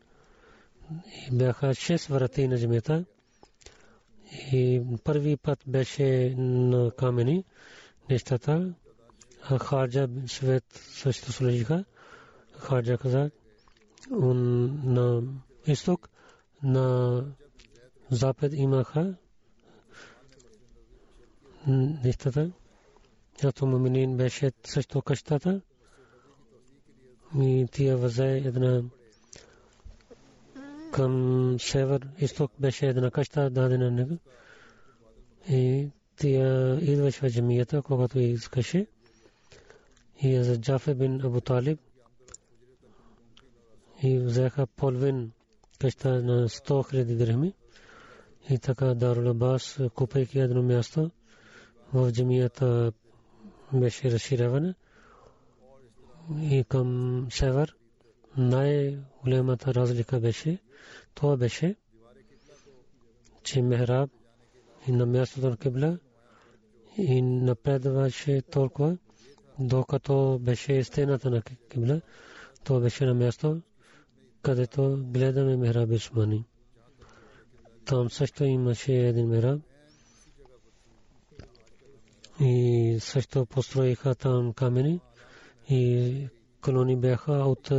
[1.32, 3.04] бяха 6 врати на земята
[4.52, 7.44] и първи път беше на камени
[8.10, 8.74] нещата,
[9.42, 11.84] Харджа свет също служиха.
[12.52, 13.30] Харджа каза
[14.10, 15.22] на
[15.66, 16.08] изток,
[16.62, 17.24] на
[18.10, 19.14] запад имаха
[22.04, 22.50] нещата.
[23.44, 25.60] Ято Муминин беше също къщата.
[27.40, 28.82] И тия възе една
[30.94, 34.18] към север, изток беше една къща дадена на него.
[35.48, 38.86] И тия идваше в джамията, когато искаше.
[40.22, 41.80] И за Джафе бин Абу Талиб
[44.02, 45.32] и взеха половин
[45.80, 47.54] къща на 100 хиляди дирхами.
[48.50, 51.10] И така Дарул Абас, купайки едно място,
[51.92, 52.92] в джамията
[53.72, 54.74] беше разширяване
[56.40, 57.76] и към север
[58.36, 60.58] най-голямата разлика беше,
[61.14, 61.76] това беше,
[63.42, 64.10] че Мехраб
[64.88, 65.98] и на мястото на Кибла
[66.98, 68.96] и напредваше толкова,
[69.58, 72.00] докато беше стената на Кибла,
[72.64, 73.60] то беше на място,
[74.42, 76.44] където гледаме Мехраб Исмани.
[77.84, 79.60] Там също имаше един Мехраб,
[82.40, 85.00] и също построиха там камени
[85.68, 86.28] и
[86.60, 87.72] колони бяха от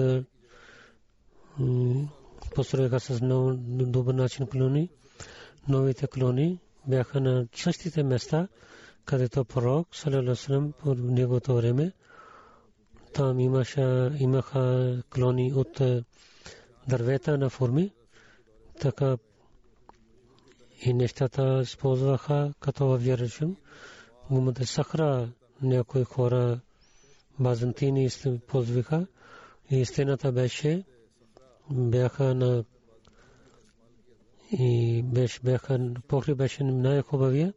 [2.56, 4.90] построиха с много добър начин колони.
[5.68, 8.48] Новите колони бяха на същите места,
[9.06, 11.92] където пророк, салалалалалалам, по неговото време,
[13.14, 15.82] там имаше, имаха колони от
[16.88, 17.92] дървета на форми,
[18.80, 19.18] така
[20.82, 23.56] и нещата използваха като в Ярушим.
[24.32, 25.30] Гумата Сахра
[25.62, 26.60] някои хора
[27.40, 28.10] базантини
[28.48, 29.08] ползваха
[29.70, 30.84] и стената беше
[31.72, 32.64] бяха на
[34.52, 37.54] и беше бяха похли беше най-хубавия.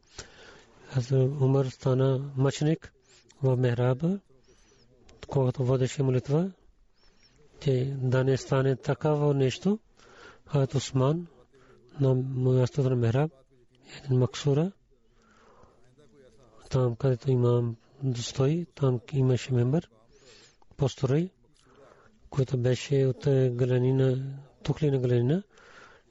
[0.97, 2.93] Аз Умар стана мъченик
[3.43, 4.21] в Мехраба,
[5.29, 6.53] когато водеше молитва,
[7.61, 9.79] че да не стане такава нещо,
[10.47, 11.27] а Усман
[12.01, 13.31] на мястото на Мехраб,
[14.05, 14.73] един Максура,
[16.71, 17.77] там където имам
[18.15, 19.91] стои, там имаше мембър,
[20.77, 21.31] построи,
[22.31, 23.25] който беше от
[23.55, 24.17] галанина,
[24.63, 25.43] тухлина галанина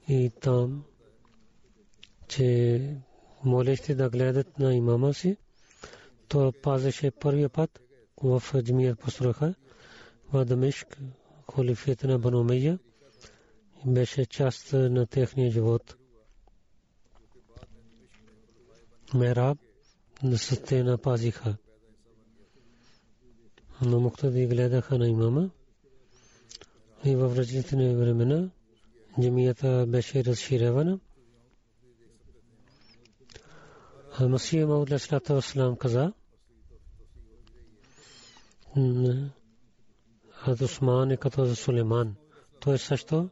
[0.08, 0.84] и там,
[2.28, 2.82] че
[3.44, 5.38] молещи да гледат на имама си,
[6.28, 7.82] то пазеше първия път
[8.24, 9.56] в джамия построиха
[10.34, 10.98] в Дамишк,
[11.52, 12.80] холифията на Баномея,
[13.86, 15.96] беше част на техния живот.
[19.14, 19.58] Мераб
[20.24, 21.58] да се те напазиха.
[23.82, 25.50] Но муктади гледаха на имама
[27.06, 28.50] и в различни времена
[29.22, 31.00] джамията беше разширявана.
[34.22, 36.14] Масия Мауд Леслата Васлам каза,
[40.32, 42.16] Хад Усман е като за Сулейман.
[42.60, 43.30] Той също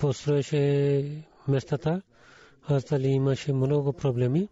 [0.00, 2.02] построеше местата.
[2.62, 4.48] Хазрат Али имаше много проблеми.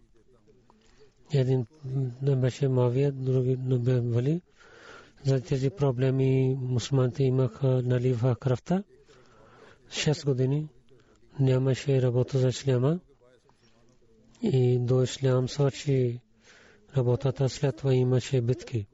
[1.33, 1.65] Един
[2.21, 4.41] беше Мавия, други не вали.
[5.25, 8.83] За тези проблеми мусулманите имаха наливха кръвта.
[9.89, 10.67] Шест години
[11.39, 12.99] нямаше работа за исляма.
[14.41, 16.19] И до ислям свърши
[16.97, 18.87] работата, след това имаше битки.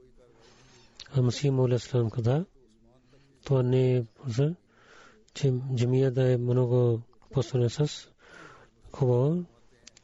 [1.15, 2.45] А Масим Оля Ислам каза,
[3.45, 4.03] това не е
[5.33, 7.01] че джамия да е много
[7.31, 7.91] постане с
[8.91, 9.43] хубаво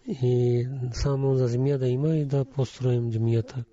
[0.08, 3.64] и само за земя да има и да построим джамията.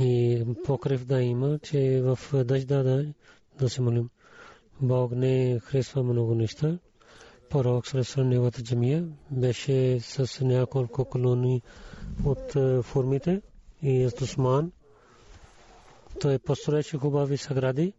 [0.00, 3.06] И покрив да има, че в дъжда да,
[3.58, 4.10] да се молим.
[4.80, 6.78] Бог не харесва много неща.
[7.50, 11.62] Пророк Сресър неговата джамия беше с няколко колони
[12.24, 12.52] от
[12.84, 13.42] формите
[13.82, 14.72] и Естусман.
[16.20, 17.92] Той построеше хубави съгради.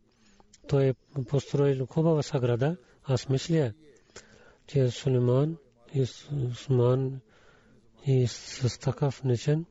[0.68, 0.94] Той
[1.28, 2.78] построил хубава съграда.
[3.04, 3.74] Аз мисля,
[4.68, 5.58] че Сулейман
[6.52, 7.20] Усман
[8.06, 9.66] и с такъв начин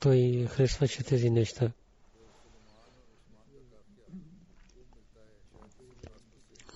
[0.00, 1.72] той харесваше тези неща.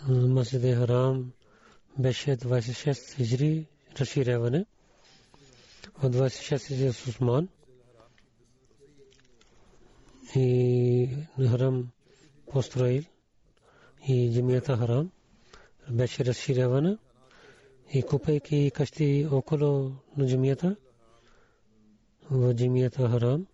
[0.09, 1.33] Масjid Харам
[1.99, 3.66] беше 26 хижри
[4.01, 4.66] разширяване.
[6.03, 7.49] От 26 хижри с Усман
[10.37, 11.09] и
[11.39, 11.89] Харам
[12.53, 13.03] построил
[14.09, 15.11] и джамията Харам
[15.91, 16.97] беше разширяване
[17.95, 20.77] и купайки къщи около на джамията
[22.33, 23.47] в джамията Харам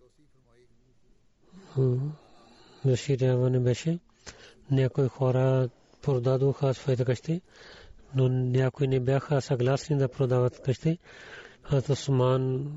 [2.85, 3.99] разширяване беше
[4.71, 5.69] някои хора
[6.01, 7.41] продадоха своите къщи
[8.15, 10.99] но някои не бяха съгласни да продават къщи
[11.63, 12.71] Хазрат Усман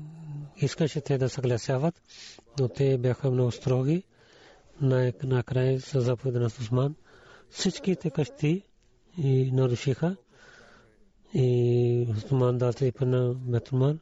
[0.57, 2.01] искаше те да съгласяват,
[2.59, 4.03] но те бяха много строги.
[5.23, 6.95] Накрая с заповед на Усман
[7.49, 8.63] всичките къщи
[9.17, 10.15] и нарушиха
[11.33, 13.99] и Усман дал на Бетуман.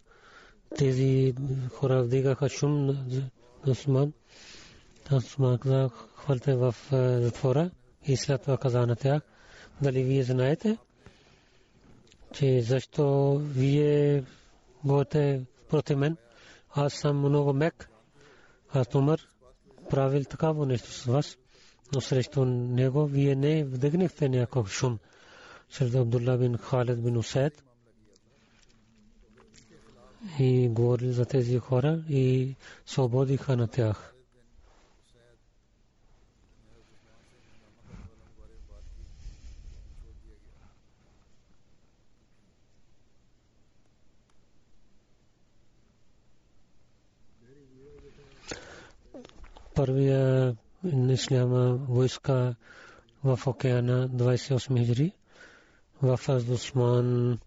[0.78, 1.34] Тези
[1.74, 3.30] хора вдигаха шум на
[3.68, 4.14] Усман.
[5.12, 7.72] Усман каза, хвърте в затвора
[8.08, 9.22] и след това каза на тях,
[9.82, 10.78] дали вие знаете,
[12.34, 14.24] че защо вие
[14.84, 16.18] говорите против мен.
[16.76, 17.90] Аз съм много мек.
[18.74, 19.20] Аз Умар
[19.90, 21.38] правил такава нещо с вас.
[21.94, 25.00] Но срещу него вие не вдъгнахте някакъв шум.
[25.70, 27.64] Сред Абдулла бин Халид бин Усайд
[30.40, 32.56] и говорили за тези хора и
[32.86, 34.12] свободиха на тях.
[49.76, 50.56] първия
[51.10, 52.56] исляма войска
[53.24, 55.12] в океана 28 хиджри
[56.02, 57.40] в Аздусман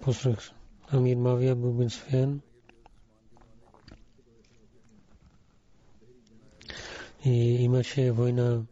[0.00, 0.52] посред
[0.92, 2.40] Амир Мавия Бубин Суфян
[7.24, 8.62] и имаше война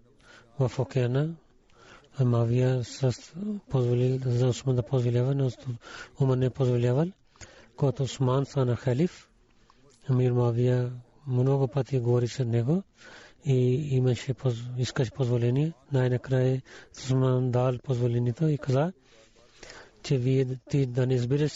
[0.58, 1.34] в океана
[2.20, 3.32] Мавия с
[3.68, 5.50] позволил за Осман да позволява, но
[6.20, 7.06] Умар не позволявал.
[7.76, 9.28] Когато Осман стана халиф,
[10.08, 10.92] Амир Мавия
[11.26, 12.82] много пъти говори с него
[13.44, 14.34] и имаше
[14.78, 15.72] искаше позволение.
[15.92, 16.62] Най-накрая
[16.92, 18.92] Сусман дал позволението и каза,
[20.02, 21.52] че вие ти да не избираш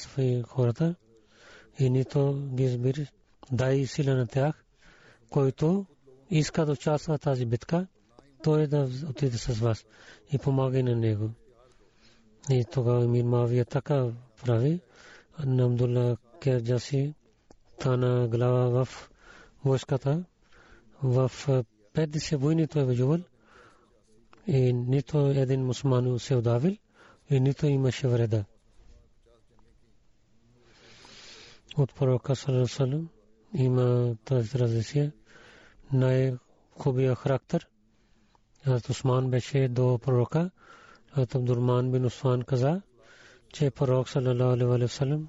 [0.46, 0.94] хората
[1.78, 3.08] и нито ги избираш.
[3.52, 4.64] Дай сила на тях,
[5.30, 5.86] който
[6.30, 7.86] иска да участва тази битка,
[8.42, 9.84] той да отиде с вас
[10.32, 11.30] и помага на него.
[12.50, 14.06] И тогава Мир Мавия така
[14.44, 14.80] прави.
[15.46, 17.14] Намдулла Керджаси
[17.78, 19.10] тана глава в
[19.64, 20.24] войската
[21.02, 21.32] в
[21.94, 23.20] 50 войни той воювал
[24.46, 26.76] и нито един мусулман се удавил
[27.30, 28.44] и нито имаше вреда.
[31.76, 33.08] От пророка Салам
[33.54, 35.12] има тази традиция
[35.92, 37.68] най-хубия характер.
[38.66, 40.50] Аз Усман беше до пророка.
[41.12, 42.82] Аз Абдурман бин Усман каза,
[43.52, 45.26] че пророк салалаху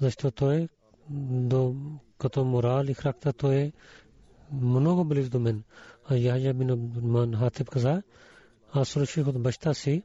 [0.00, 0.68] защото той
[1.20, 1.74] до
[2.18, 3.72] като морал и характер той е
[4.52, 5.62] много близо до мен.
[6.04, 8.02] А Яхя бин Абдулман Хатиб каза,
[8.72, 10.02] аз слушах от баща си,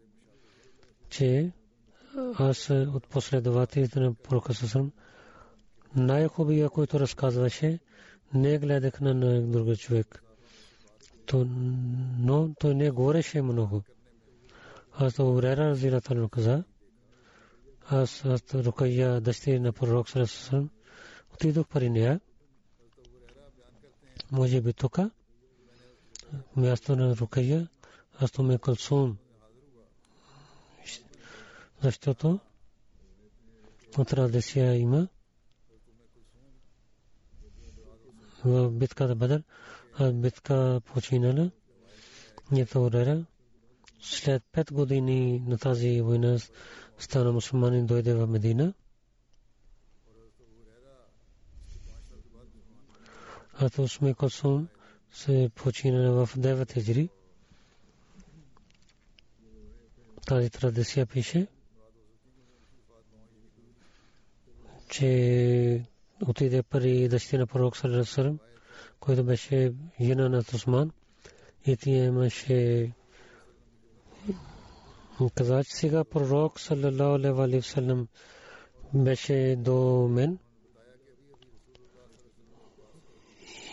[1.09, 1.51] че
[2.35, 4.91] аз от последователите на пророка Сасрам
[5.95, 7.79] най-хубавия, който разказваше,
[8.33, 10.23] не гледах на друг човек
[11.29, 11.45] то,
[12.19, 13.83] но той не говореше много.
[14.93, 16.63] Аз Урера Зилатан каза,
[17.91, 20.69] аз Рукая дъщери на пророк Сарасусам,
[21.33, 22.19] отидох при нея,
[24.31, 24.99] може би тук,
[26.55, 27.67] място на Рукая,
[28.19, 29.17] аз то ме Калсун,
[31.81, 32.39] защото
[33.97, 35.07] от традиция има.
[38.45, 39.43] В битката Бадър,
[40.13, 41.51] битка починала.
[42.51, 43.25] Нито Урера.
[44.01, 46.37] След пет години на тази война
[46.97, 48.73] стана мусулманин дойде в Медина.
[53.53, 54.67] А то сме Косум
[55.11, 57.09] се починала в 9 хиджри.
[60.27, 61.47] Тази традиция пише,
[64.89, 65.85] че
[66.27, 68.39] отиде при дъщеря на пророк Салерасалам
[68.99, 70.91] който беше жена на Осман.
[71.65, 72.91] И тя имаше
[75.35, 78.07] каза, че сега пророк саллалаху алейхи вассалам
[78.93, 80.39] беше до мен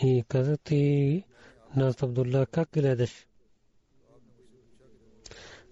[0.03, 1.23] и каза ти
[1.75, 3.27] нас Абдулла как гледаш?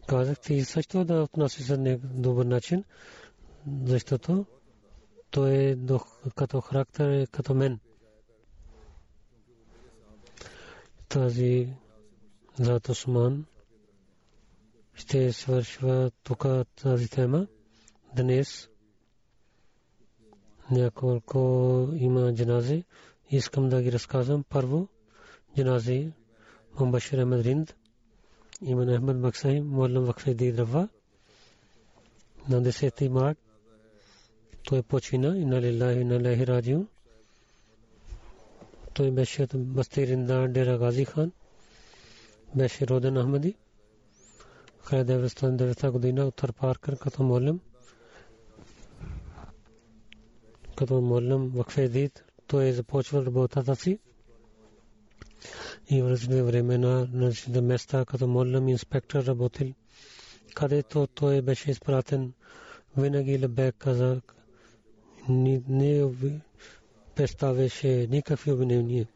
[0.07, 2.84] Казах ти също да относи се добър начин,
[3.86, 4.45] защото
[5.32, 5.76] той е
[6.36, 7.80] като характер като мен.
[11.15, 11.73] тази
[12.59, 13.45] зад Осман
[14.95, 16.45] ще свършва тук
[16.81, 17.47] тази тема.
[18.15, 18.69] Днес
[20.71, 21.39] няколко
[21.95, 22.83] има джанази.
[23.29, 24.43] Искам да ги разказвам.
[24.49, 24.87] Първо,
[25.55, 26.11] джанази
[26.79, 27.75] Мамбашир Ахмед Ринд,
[28.61, 30.89] Иман Ахмед Баксай, Муалам Вакфеди Драва.
[32.49, 33.37] На 10 март
[34.63, 35.37] той почина.
[35.37, 36.87] Инна лилляхи, инна лахи раджиун.
[38.93, 41.31] той беше от Бастиринда Дера Гази хан.
[42.55, 43.55] Беше роден Ахмади.
[44.86, 47.59] 1909 година Уттар Паркър като молим.
[50.75, 53.99] Като молим вакфе дит, той е започвал работата си.
[55.89, 59.73] И в различни времена на различни места като молим инспектор работил.
[60.55, 62.33] Където той беше изпратен,
[62.97, 64.21] винаги Лебек каза,
[65.29, 66.03] не
[67.15, 69.07] представяше никакви обвинения.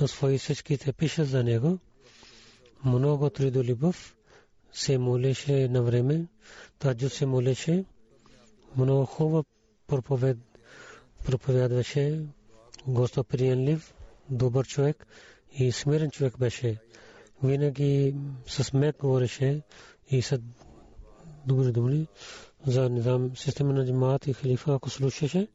[0.00, 1.78] На свои всичките пишат за него.
[2.84, 4.16] Много трудолюбов
[4.72, 6.26] се молеше на време,
[6.78, 7.84] таджу се молеше,
[8.76, 9.44] много хубаво
[9.86, 10.38] проповед,
[11.24, 12.20] проповядваше,
[12.86, 13.94] гостоприемлив,
[14.30, 15.06] добър човек
[15.52, 16.76] и смирен човек беше.
[17.42, 18.14] Винаги
[18.46, 19.62] с мек говореше
[20.08, 20.40] и с
[21.46, 22.06] добри думи
[22.66, 25.48] за низам система на джамаат и халифа, ако слушаше,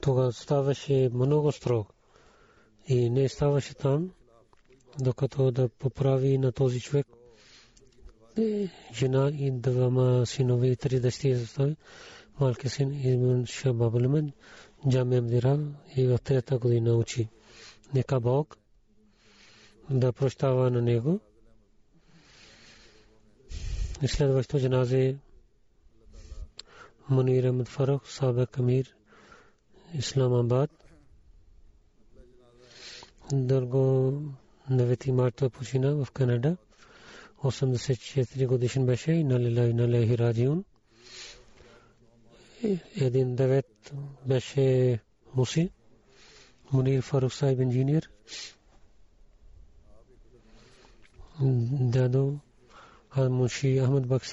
[0.00, 1.93] тогава ставаше много строг
[2.86, 4.10] и не ставаше там,
[5.00, 7.06] докато да поправи на този човек
[8.94, 11.76] жена и двама синове три дъщери за той,
[12.40, 14.32] малки син Иман Шабаб Лиман,
[14.88, 15.58] Джами Абдира
[15.96, 17.28] и в трета година учи.
[17.94, 18.58] Нека Бог
[19.90, 21.20] да прощава на него.
[24.02, 25.16] И следващото джаназе
[27.08, 28.02] Манир Амад Фарух,
[28.58, 28.94] Амир,
[29.94, 30.70] Исламабад–
[46.72, 48.02] منیر فاروق صاحب انجینئر
[53.80, 54.28] احمد بخش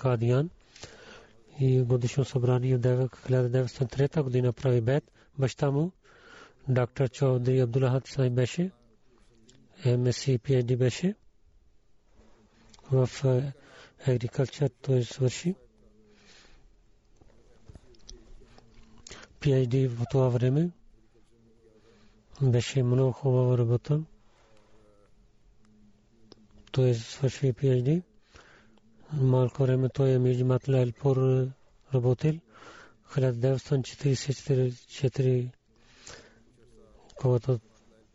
[0.00, 0.50] صاحبیان
[1.60, 5.04] и годишно събрание в 1903 година прави бед.
[5.38, 5.92] Баща му,
[6.68, 8.70] доктор Чаудри Абдулахат Сай беше,
[9.86, 11.14] МСИ PhD беше
[12.92, 13.10] в
[14.06, 15.54] агрикулчър той свърши.
[19.40, 20.70] PhD в това време
[22.42, 24.02] беше много хубава работа
[26.72, 28.02] той свърши PhD.
[29.12, 31.46] Малко време той е между Матлайлпур
[31.94, 32.34] работил.
[33.10, 35.50] 1944
[37.16, 37.60] когато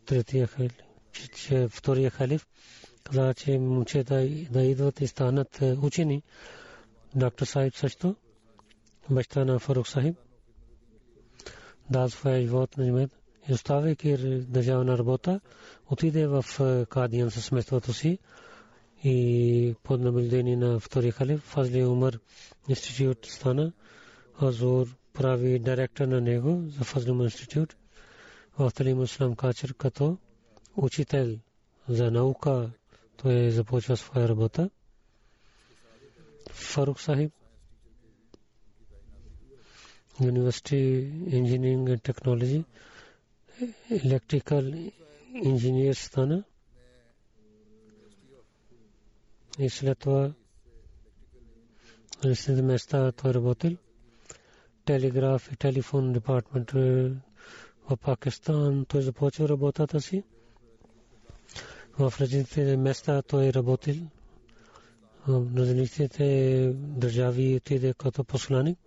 [0.06, 0.72] третия халиф,
[1.68, 2.46] втория халиф
[3.04, 6.22] каза, че момчета да идват и станат учени.
[7.14, 8.16] Доктор Сахиб също,
[9.10, 10.16] баща на Фарук Сахиб,
[11.90, 13.10] дал своя живот на джамет
[13.48, 14.16] и оставяйки
[14.48, 15.40] държавна работа,
[15.86, 16.44] отиде в
[16.88, 18.18] Кадиян със семейството си
[19.04, 22.20] и под наблюдение на втори халиф Фазли Умар
[22.68, 23.72] институт стана.
[24.38, 27.76] Азур прави директор на него за Фазли Умар институт.
[28.58, 30.18] В Талим Ислам Качер като
[30.76, 31.38] учител
[31.88, 32.70] за наука
[33.16, 34.70] той започва своя работа.
[36.50, 37.32] Фарук Сахиб
[40.20, 42.64] University Engineering and Technology
[43.90, 44.92] electrical
[45.34, 46.44] engineer стана
[49.62, 50.32] и след това
[52.24, 53.76] различните места той работил.
[54.84, 60.24] Телеграф и телефон департмент в Пакистан той започва работата си.
[61.92, 63.94] В различните места той работил.
[65.26, 66.26] В различните
[66.76, 68.78] държави отиде като посланик.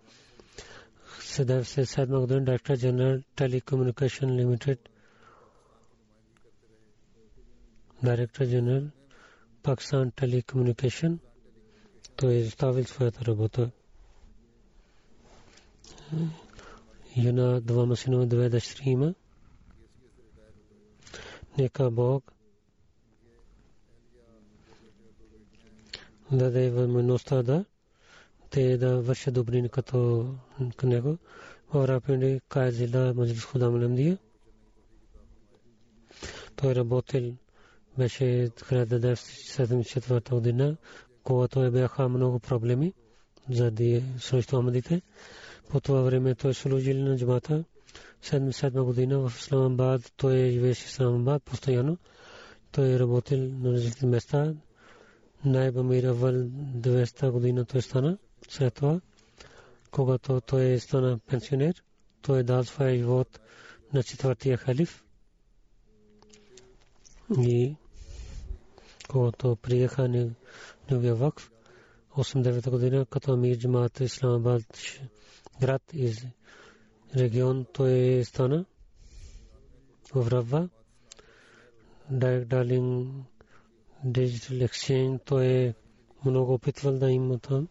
[1.20, 4.78] 77 година директор General Telecommunication Limited.
[8.04, 8.84] Director General
[9.66, 11.18] Pakistan Telecommunication
[12.16, 13.70] той е изставил своята работа.
[17.16, 19.14] Юна двама синове, две дъщери има.
[21.58, 22.32] Нека Бог
[26.32, 27.64] даде възможността да
[28.50, 30.34] те да вършат добрини като
[30.82, 31.18] него.
[31.72, 34.18] В Рапинди Кайзила Маджлис Худам Ламдия.
[36.56, 37.36] Той работил
[37.98, 40.76] беше 1974 година,
[41.22, 42.92] когато бяха много проблеми
[43.50, 45.02] заради срещу Амадите.
[45.70, 47.64] По това време той служил на джамата.
[48.22, 51.98] 77 година в Исламабад, той живееше в Исламабад постоянно.
[52.72, 54.54] Той работил на различни места.
[55.44, 58.18] Най-бамир Авал 200 година той стана.
[58.48, 59.00] След това,
[59.90, 61.82] когато той стана пенсионер,
[62.22, 63.40] той дал своя живот
[63.92, 65.04] на четвъртия халиф.
[67.38, 67.76] И
[69.08, 70.08] когато приеха
[70.90, 71.50] неговия вакф
[72.16, 74.62] 89 година като амир джамаат Исламабад
[75.60, 76.26] град из
[77.16, 78.64] регион той стана
[80.14, 80.68] в Рава
[82.12, 83.08] Direct Darling
[84.06, 85.74] Digital Exchange той
[86.24, 87.68] много опитвал да има там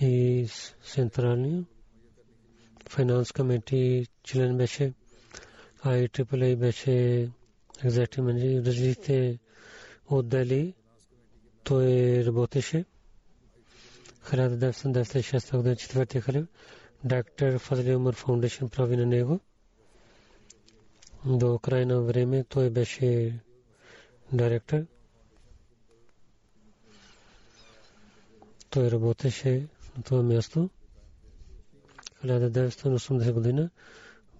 [0.00, 0.46] и
[0.84, 1.64] централния
[2.90, 4.92] финанс комитет член беше
[5.84, 7.28] IEEE беше
[7.84, 9.38] екзектив менеджер различните
[10.08, 10.74] отдели
[11.64, 11.86] той
[12.24, 12.84] работеше.
[14.24, 16.46] 1996 година четвъртия халиф
[17.04, 19.40] доктор Фазли Умар фаундейшн прави на него.
[21.26, 23.38] До крайна време той беше
[24.32, 24.80] директор.
[28.70, 30.70] Той работеше на това място.
[32.24, 33.70] 1980 година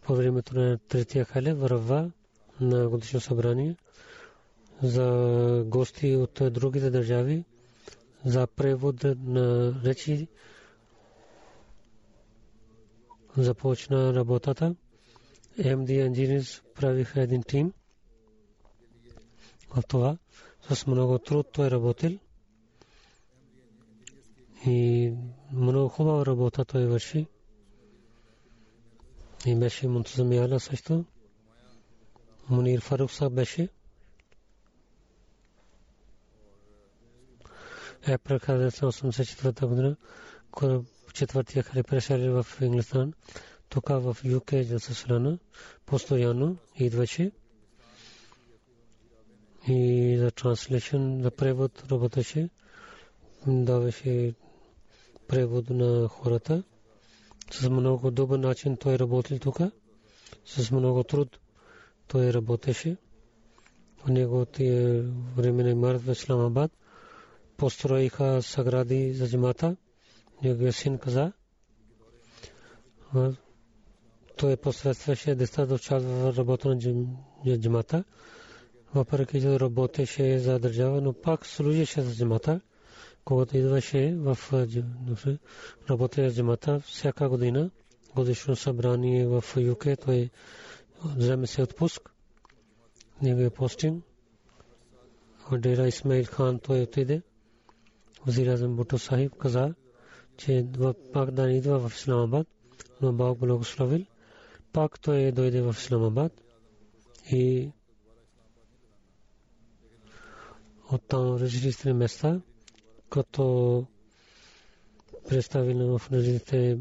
[0.03, 2.11] по времето на третия халев върва
[2.61, 3.77] на годишно събрание
[4.83, 7.45] за гости от другите държави
[8.24, 10.29] за превод на речи
[13.37, 14.74] започна работата.
[15.59, 17.72] MD Engineers правиха един тим.
[19.70, 20.18] В това
[20.70, 22.18] с много труд той работил.
[24.66, 25.12] И
[25.53, 27.27] много хубава работа той върши.
[29.47, 31.05] И беше Мунтазам също.
[32.49, 33.68] Мунир Фарук са беше.
[38.07, 39.97] April 1984 година,
[41.15, 41.87] четвъртия халиф
[42.45, 43.13] в Инглистан,
[43.69, 45.39] тук в ЮК за страна,
[45.87, 47.31] постоянно идваше
[49.69, 52.49] и за транслейшн, за превод работеше,
[53.47, 54.35] даваше
[55.29, 56.63] превод на хората.
[57.51, 59.59] С много добър начин той работил тук,
[60.45, 61.39] с много труд
[62.09, 62.97] той работеше.
[64.05, 64.63] В неговото
[65.37, 66.73] време на Март в Исламабад–
[67.57, 69.77] построиха сагради за джамата.
[70.43, 71.33] Неговия син каза,
[74.37, 78.05] той посредстваше деца да участва в работа на джамата.
[78.95, 82.61] Въпреки че работеше за държава, но пак служеше за джамата.
[83.25, 84.39] Когато идваше в
[85.91, 87.71] работа за джамата, всяка година,
[88.15, 90.31] годишно събрание в ЮК, той
[91.05, 92.11] вземе се отпуск.
[93.23, 94.05] Неговия постинг.
[95.53, 97.23] Дера Исмаил Хан той отиде.
[98.25, 99.75] Вазир Азам Буту Сахиб каза,
[100.37, 100.67] че
[101.12, 102.47] пак да не идва в Исламабад,
[103.01, 104.07] но Бог благословил.
[104.73, 106.33] Пак той дойде в Исламабад
[107.33, 107.71] и
[110.93, 112.41] оттам различни места,
[113.11, 113.87] като
[115.29, 116.79] представил в различните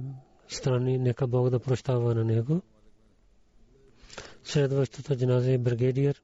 [0.47, 2.61] страни, нека Бог да прощава на него.
[4.43, 6.21] Следващата джаназа е бригадиер,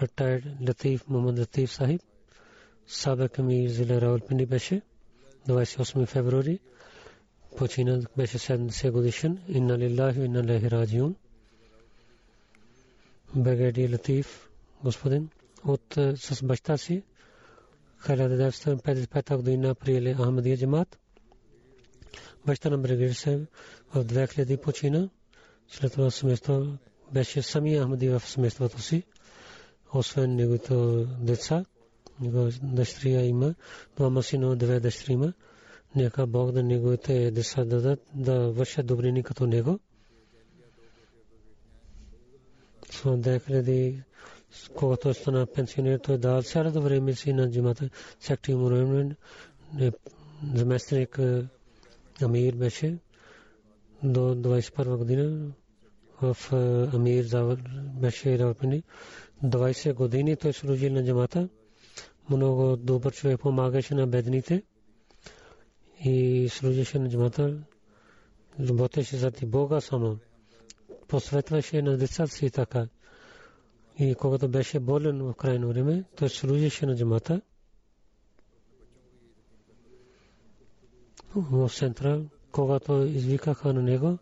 [0.00, 2.02] retired Латиф Мухаммад Латиф Сахиб.
[2.86, 4.82] Сабек Амир Зиле Равалпинди беше
[5.48, 6.58] 28 февруари.
[7.56, 9.38] Почина беше 70 годишен.
[9.48, 11.14] Инна лиллахи инна лехи раджиун.
[13.36, 14.48] Бегади Латиф,
[14.84, 15.28] господин,
[15.64, 17.02] от с баща си
[18.04, 20.98] 1955 година приели Ахмадия джамат.
[22.46, 23.46] Баща на Бригадир се
[23.94, 25.08] в 2000 почина.
[25.68, 26.66] След това семейство
[27.12, 29.02] беше сами Ахмади в семейството си,
[29.92, 30.74] освен неговите
[31.20, 31.64] деца
[32.62, 33.54] дъщеря има,
[33.96, 35.32] двама сино, две дъщери има.
[35.96, 39.78] Нека Бог да неговите деца дадат да вършат добрини като него.
[42.90, 44.02] С декреди,
[44.74, 47.90] когато стана пенсионер, той дал цялото време си на джимата.
[48.20, 49.16] Секти Мурамен,
[50.54, 51.20] заместник
[52.22, 52.98] Амир беше
[54.02, 55.52] до 21 година
[56.22, 56.36] в
[56.94, 57.24] Амир
[58.00, 58.82] беше Равпини.
[59.44, 61.48] 20 години той служил на джамата
[62.30, 64.62] много добър човек помагаше на бедните
[66.04, 67.58] и служеше на джамата,
[68.60, 70.18] работеше за Бога само.
[71.08, 72.88] Посветваше на децата си така.
[73.98, 77.40] И когато беше болен в крайно време, той служеше на джамата.
[81.34, 82.22] В центъра,
[82.52, 84.18] когато извикаха на него,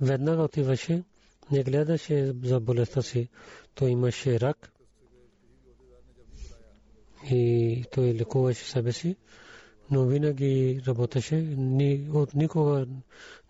[0.00, 1.04] веднага отиваше,
[1.50, 3.28] не гледаше за болестта си.
[3.74, 4.72] Той имаше рак
[7.30, 9.16] и той лекуваше себе си,
[9.90, 12.86] но винаги работеше, ни, от никога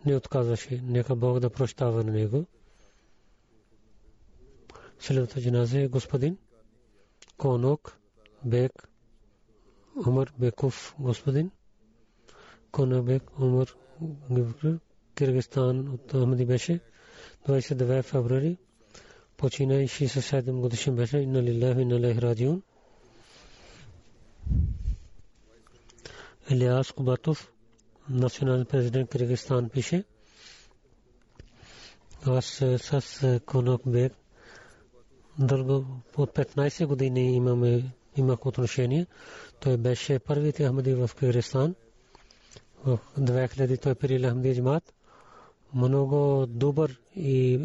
[0.07, 0.81] не отказваше.
[0.85, 2.47] Нека Бог да прощава на него.
[4.99, 6.39] Следвата джиназе господин
[7.37, 7.99] Конок
[8.45, 8.89] Бек
[10.07, 11.51] Умар Беков господин
[12.71, 13.75] Конок Бек Умар
[15.15, 16.81] Киргизстан от Ахмади беше
[17.49, 18.57] 29 февруари
[19.37, 21.19] почина и 67 годишен беше.
[21.19, 22.63] Инна лилляхи инна лехи раджиун.
[26.53, 27.53] Илиас Кубатов,
[28.11, 30.05] национален президент Киргизстан, пише.
[32.27, 32.45] Аз
[32.79, 34.13] с Конок Бек
[35.39, 35.87] дълго
[36.17, 37.85] от 15 години имаме
[38.17, 39.07] имах отношение.
[39.61, 41.75] Той беше първите Ахмади в Киргизстан.
[42.85, 44.95] В 2000 той приел Ахмади джамат.
[45.75, 47.61] Много добър и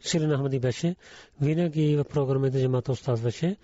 [0.00, 0.96] силен Ахмади беше.
[1.40, 3.56] Винаги в програмите джамата оставаше.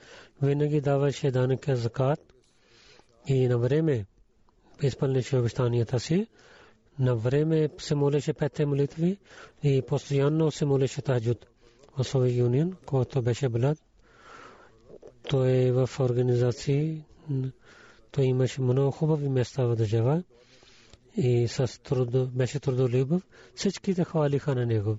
[0.43, 2.21] Винаги даваше данъка закат.
[3.27, 4.07] И на време
[4.83, 6.27] изпълнеше обещанията си.
[6.99, 9.19] На време се молеше петте молитви
[9.63, 11.47] и постоянно се молеше таджуд.
[11.99, 13.79] В Совет Юнион, който беше блад,
[15.29, 17.05] той е в организации,
[18.11, 20.23] той имаше много хубави места в държава
[21.17, 23.23] и с труд, беше трудолюбив.
[23.55, 24.97] Всичките хвалиха на него.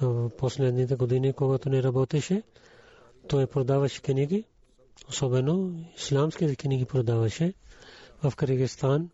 [0.00, 2.42] В последните години, когато не работеше,
[3.28, 4.44] той продаваше книги,
[5.08, 7.54] особено исламските книги продаваше
[8.22, 9.10] в Кыргызстан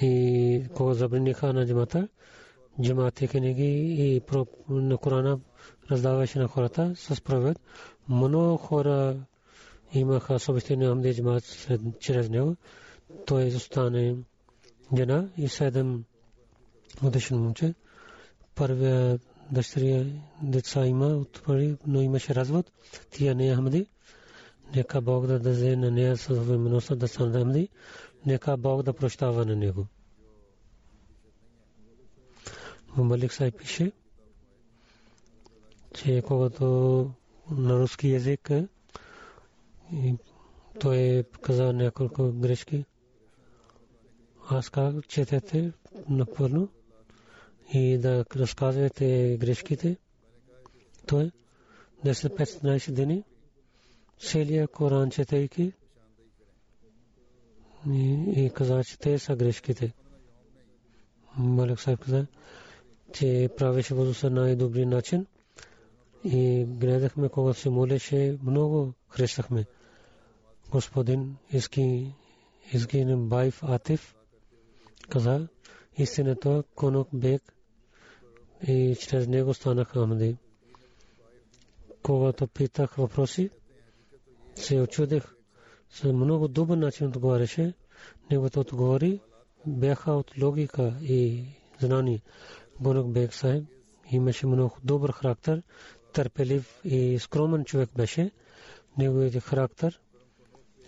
[0.00, 2.08] и кога забраниха на джамата,
[2.82, 4.20] джамати книги и
[4.68, 5.40] на Корана
[5.90, 7.60] раздаваше на хората с правед.
[8.08, 9.16] Много хора
[9.92, 11.44] имаха съобщение на Ахмед джамат
[12.00, 12.56] чрез него.
[13.26, 14.16] Той застане
[14.96, 16.04] жена и седем
[17.02, 17.74] годишно момче.
[18.54, 19.18] Първия
[19.50, 20.04] дъщеря
[20.42, 22.72] деца има от пари, но имаше развод.
[23.10, 23.86] Тия не е Ахмеди.
[24.76, 27.68] Нека Бог да даде на нея съвременността да стане Ахмеди.
[28.26, 29.86] Нека Бог да прощава на него.
[32.96, 33.92] Малик Сай пише,
[35.94, 36.64] че когато
[37.50, 38.50] на руски язик
[40.80, 42.84] той каза няколко грешки.
[44.48, 45.72] Аз как четете
[46.08, 46.68] напълно
[47.74, 49.96] и да разказвате грешките.
[51.06, 51.30] Той
[52.04, 53.24] 10-15 дни
[54.22, 55.72] целия Коран четейки
[58.36, 59.92] и каза, че те са грешките.
[61.36, 62.26] Малек Сайб каза,
[63.12, 65.26] че правеше възуса най-добри начин
[66.24, 69.64] и гледахме, когато се молеше, много хрещахме.
[70.70, 72.14] Господин Иски
[72.72, 74.14] Изгин Байф Атиф
[75.08, 75.48] каза,
[75.98, 77.42] истината Конок Бек
[78.68, 80.36] и чрез него станаха Ахмади.
[82.02, 83.50] Когато питах въпроси,
[84.54, 85.34] се очудих.
[85.90, 87.74] С много добър начин отговаряше.
[88.30, 89.20] Неговото отговори
[89.66, 91.44] бяха от логика и
[91.80, 92.22] знание.
[92.80, 93.64] Гонок Бек Сайб
[94.10, 95.62] имаше много добър характер,
[96.12, 98.30] търпелив и скромен човек беше.
[98.98, 100.00] Неговият характер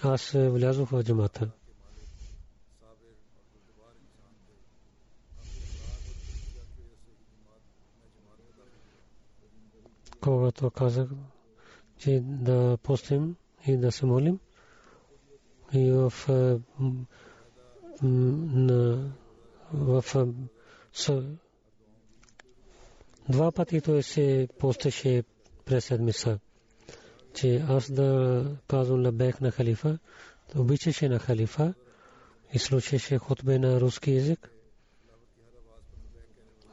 [0.03, 1.51] аз влязох в джамата.
[10.21, 11.09] Когато казах,
[11.99, 13.37] че да постим
[13.67, 14.39] и да се молим,
[15.73, 16.13] и в
[19.73, 20.05] в
[23.29, 25.25] Два пъти той се постеше
[25.65, 26.39] през седмица,
[27.35, 29.99] че аз да казвам лабех на халифа,
[30.57, 31.75] обичаше на халифа
[32.53, 34.51] и слушаше хотбе на руски язик.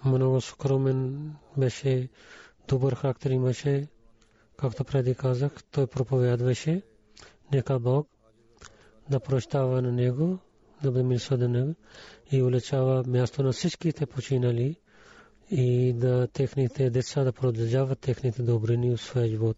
[0.06, 2.10] Много скромен беше,
[2.68, 3.88] добър характер имаше,
[4.62, 6.82] както преди казах, той проповядваше,
[7.53, 8.07] нека Бог
[9.09, 10.38] да прощава на него,
[10.84, 11.76] да бъде на него
[12.32, 14.76] и улечава място на всичките починали
[15.51, 19.57] и да техните деца да продължават техните добрини в своя живот.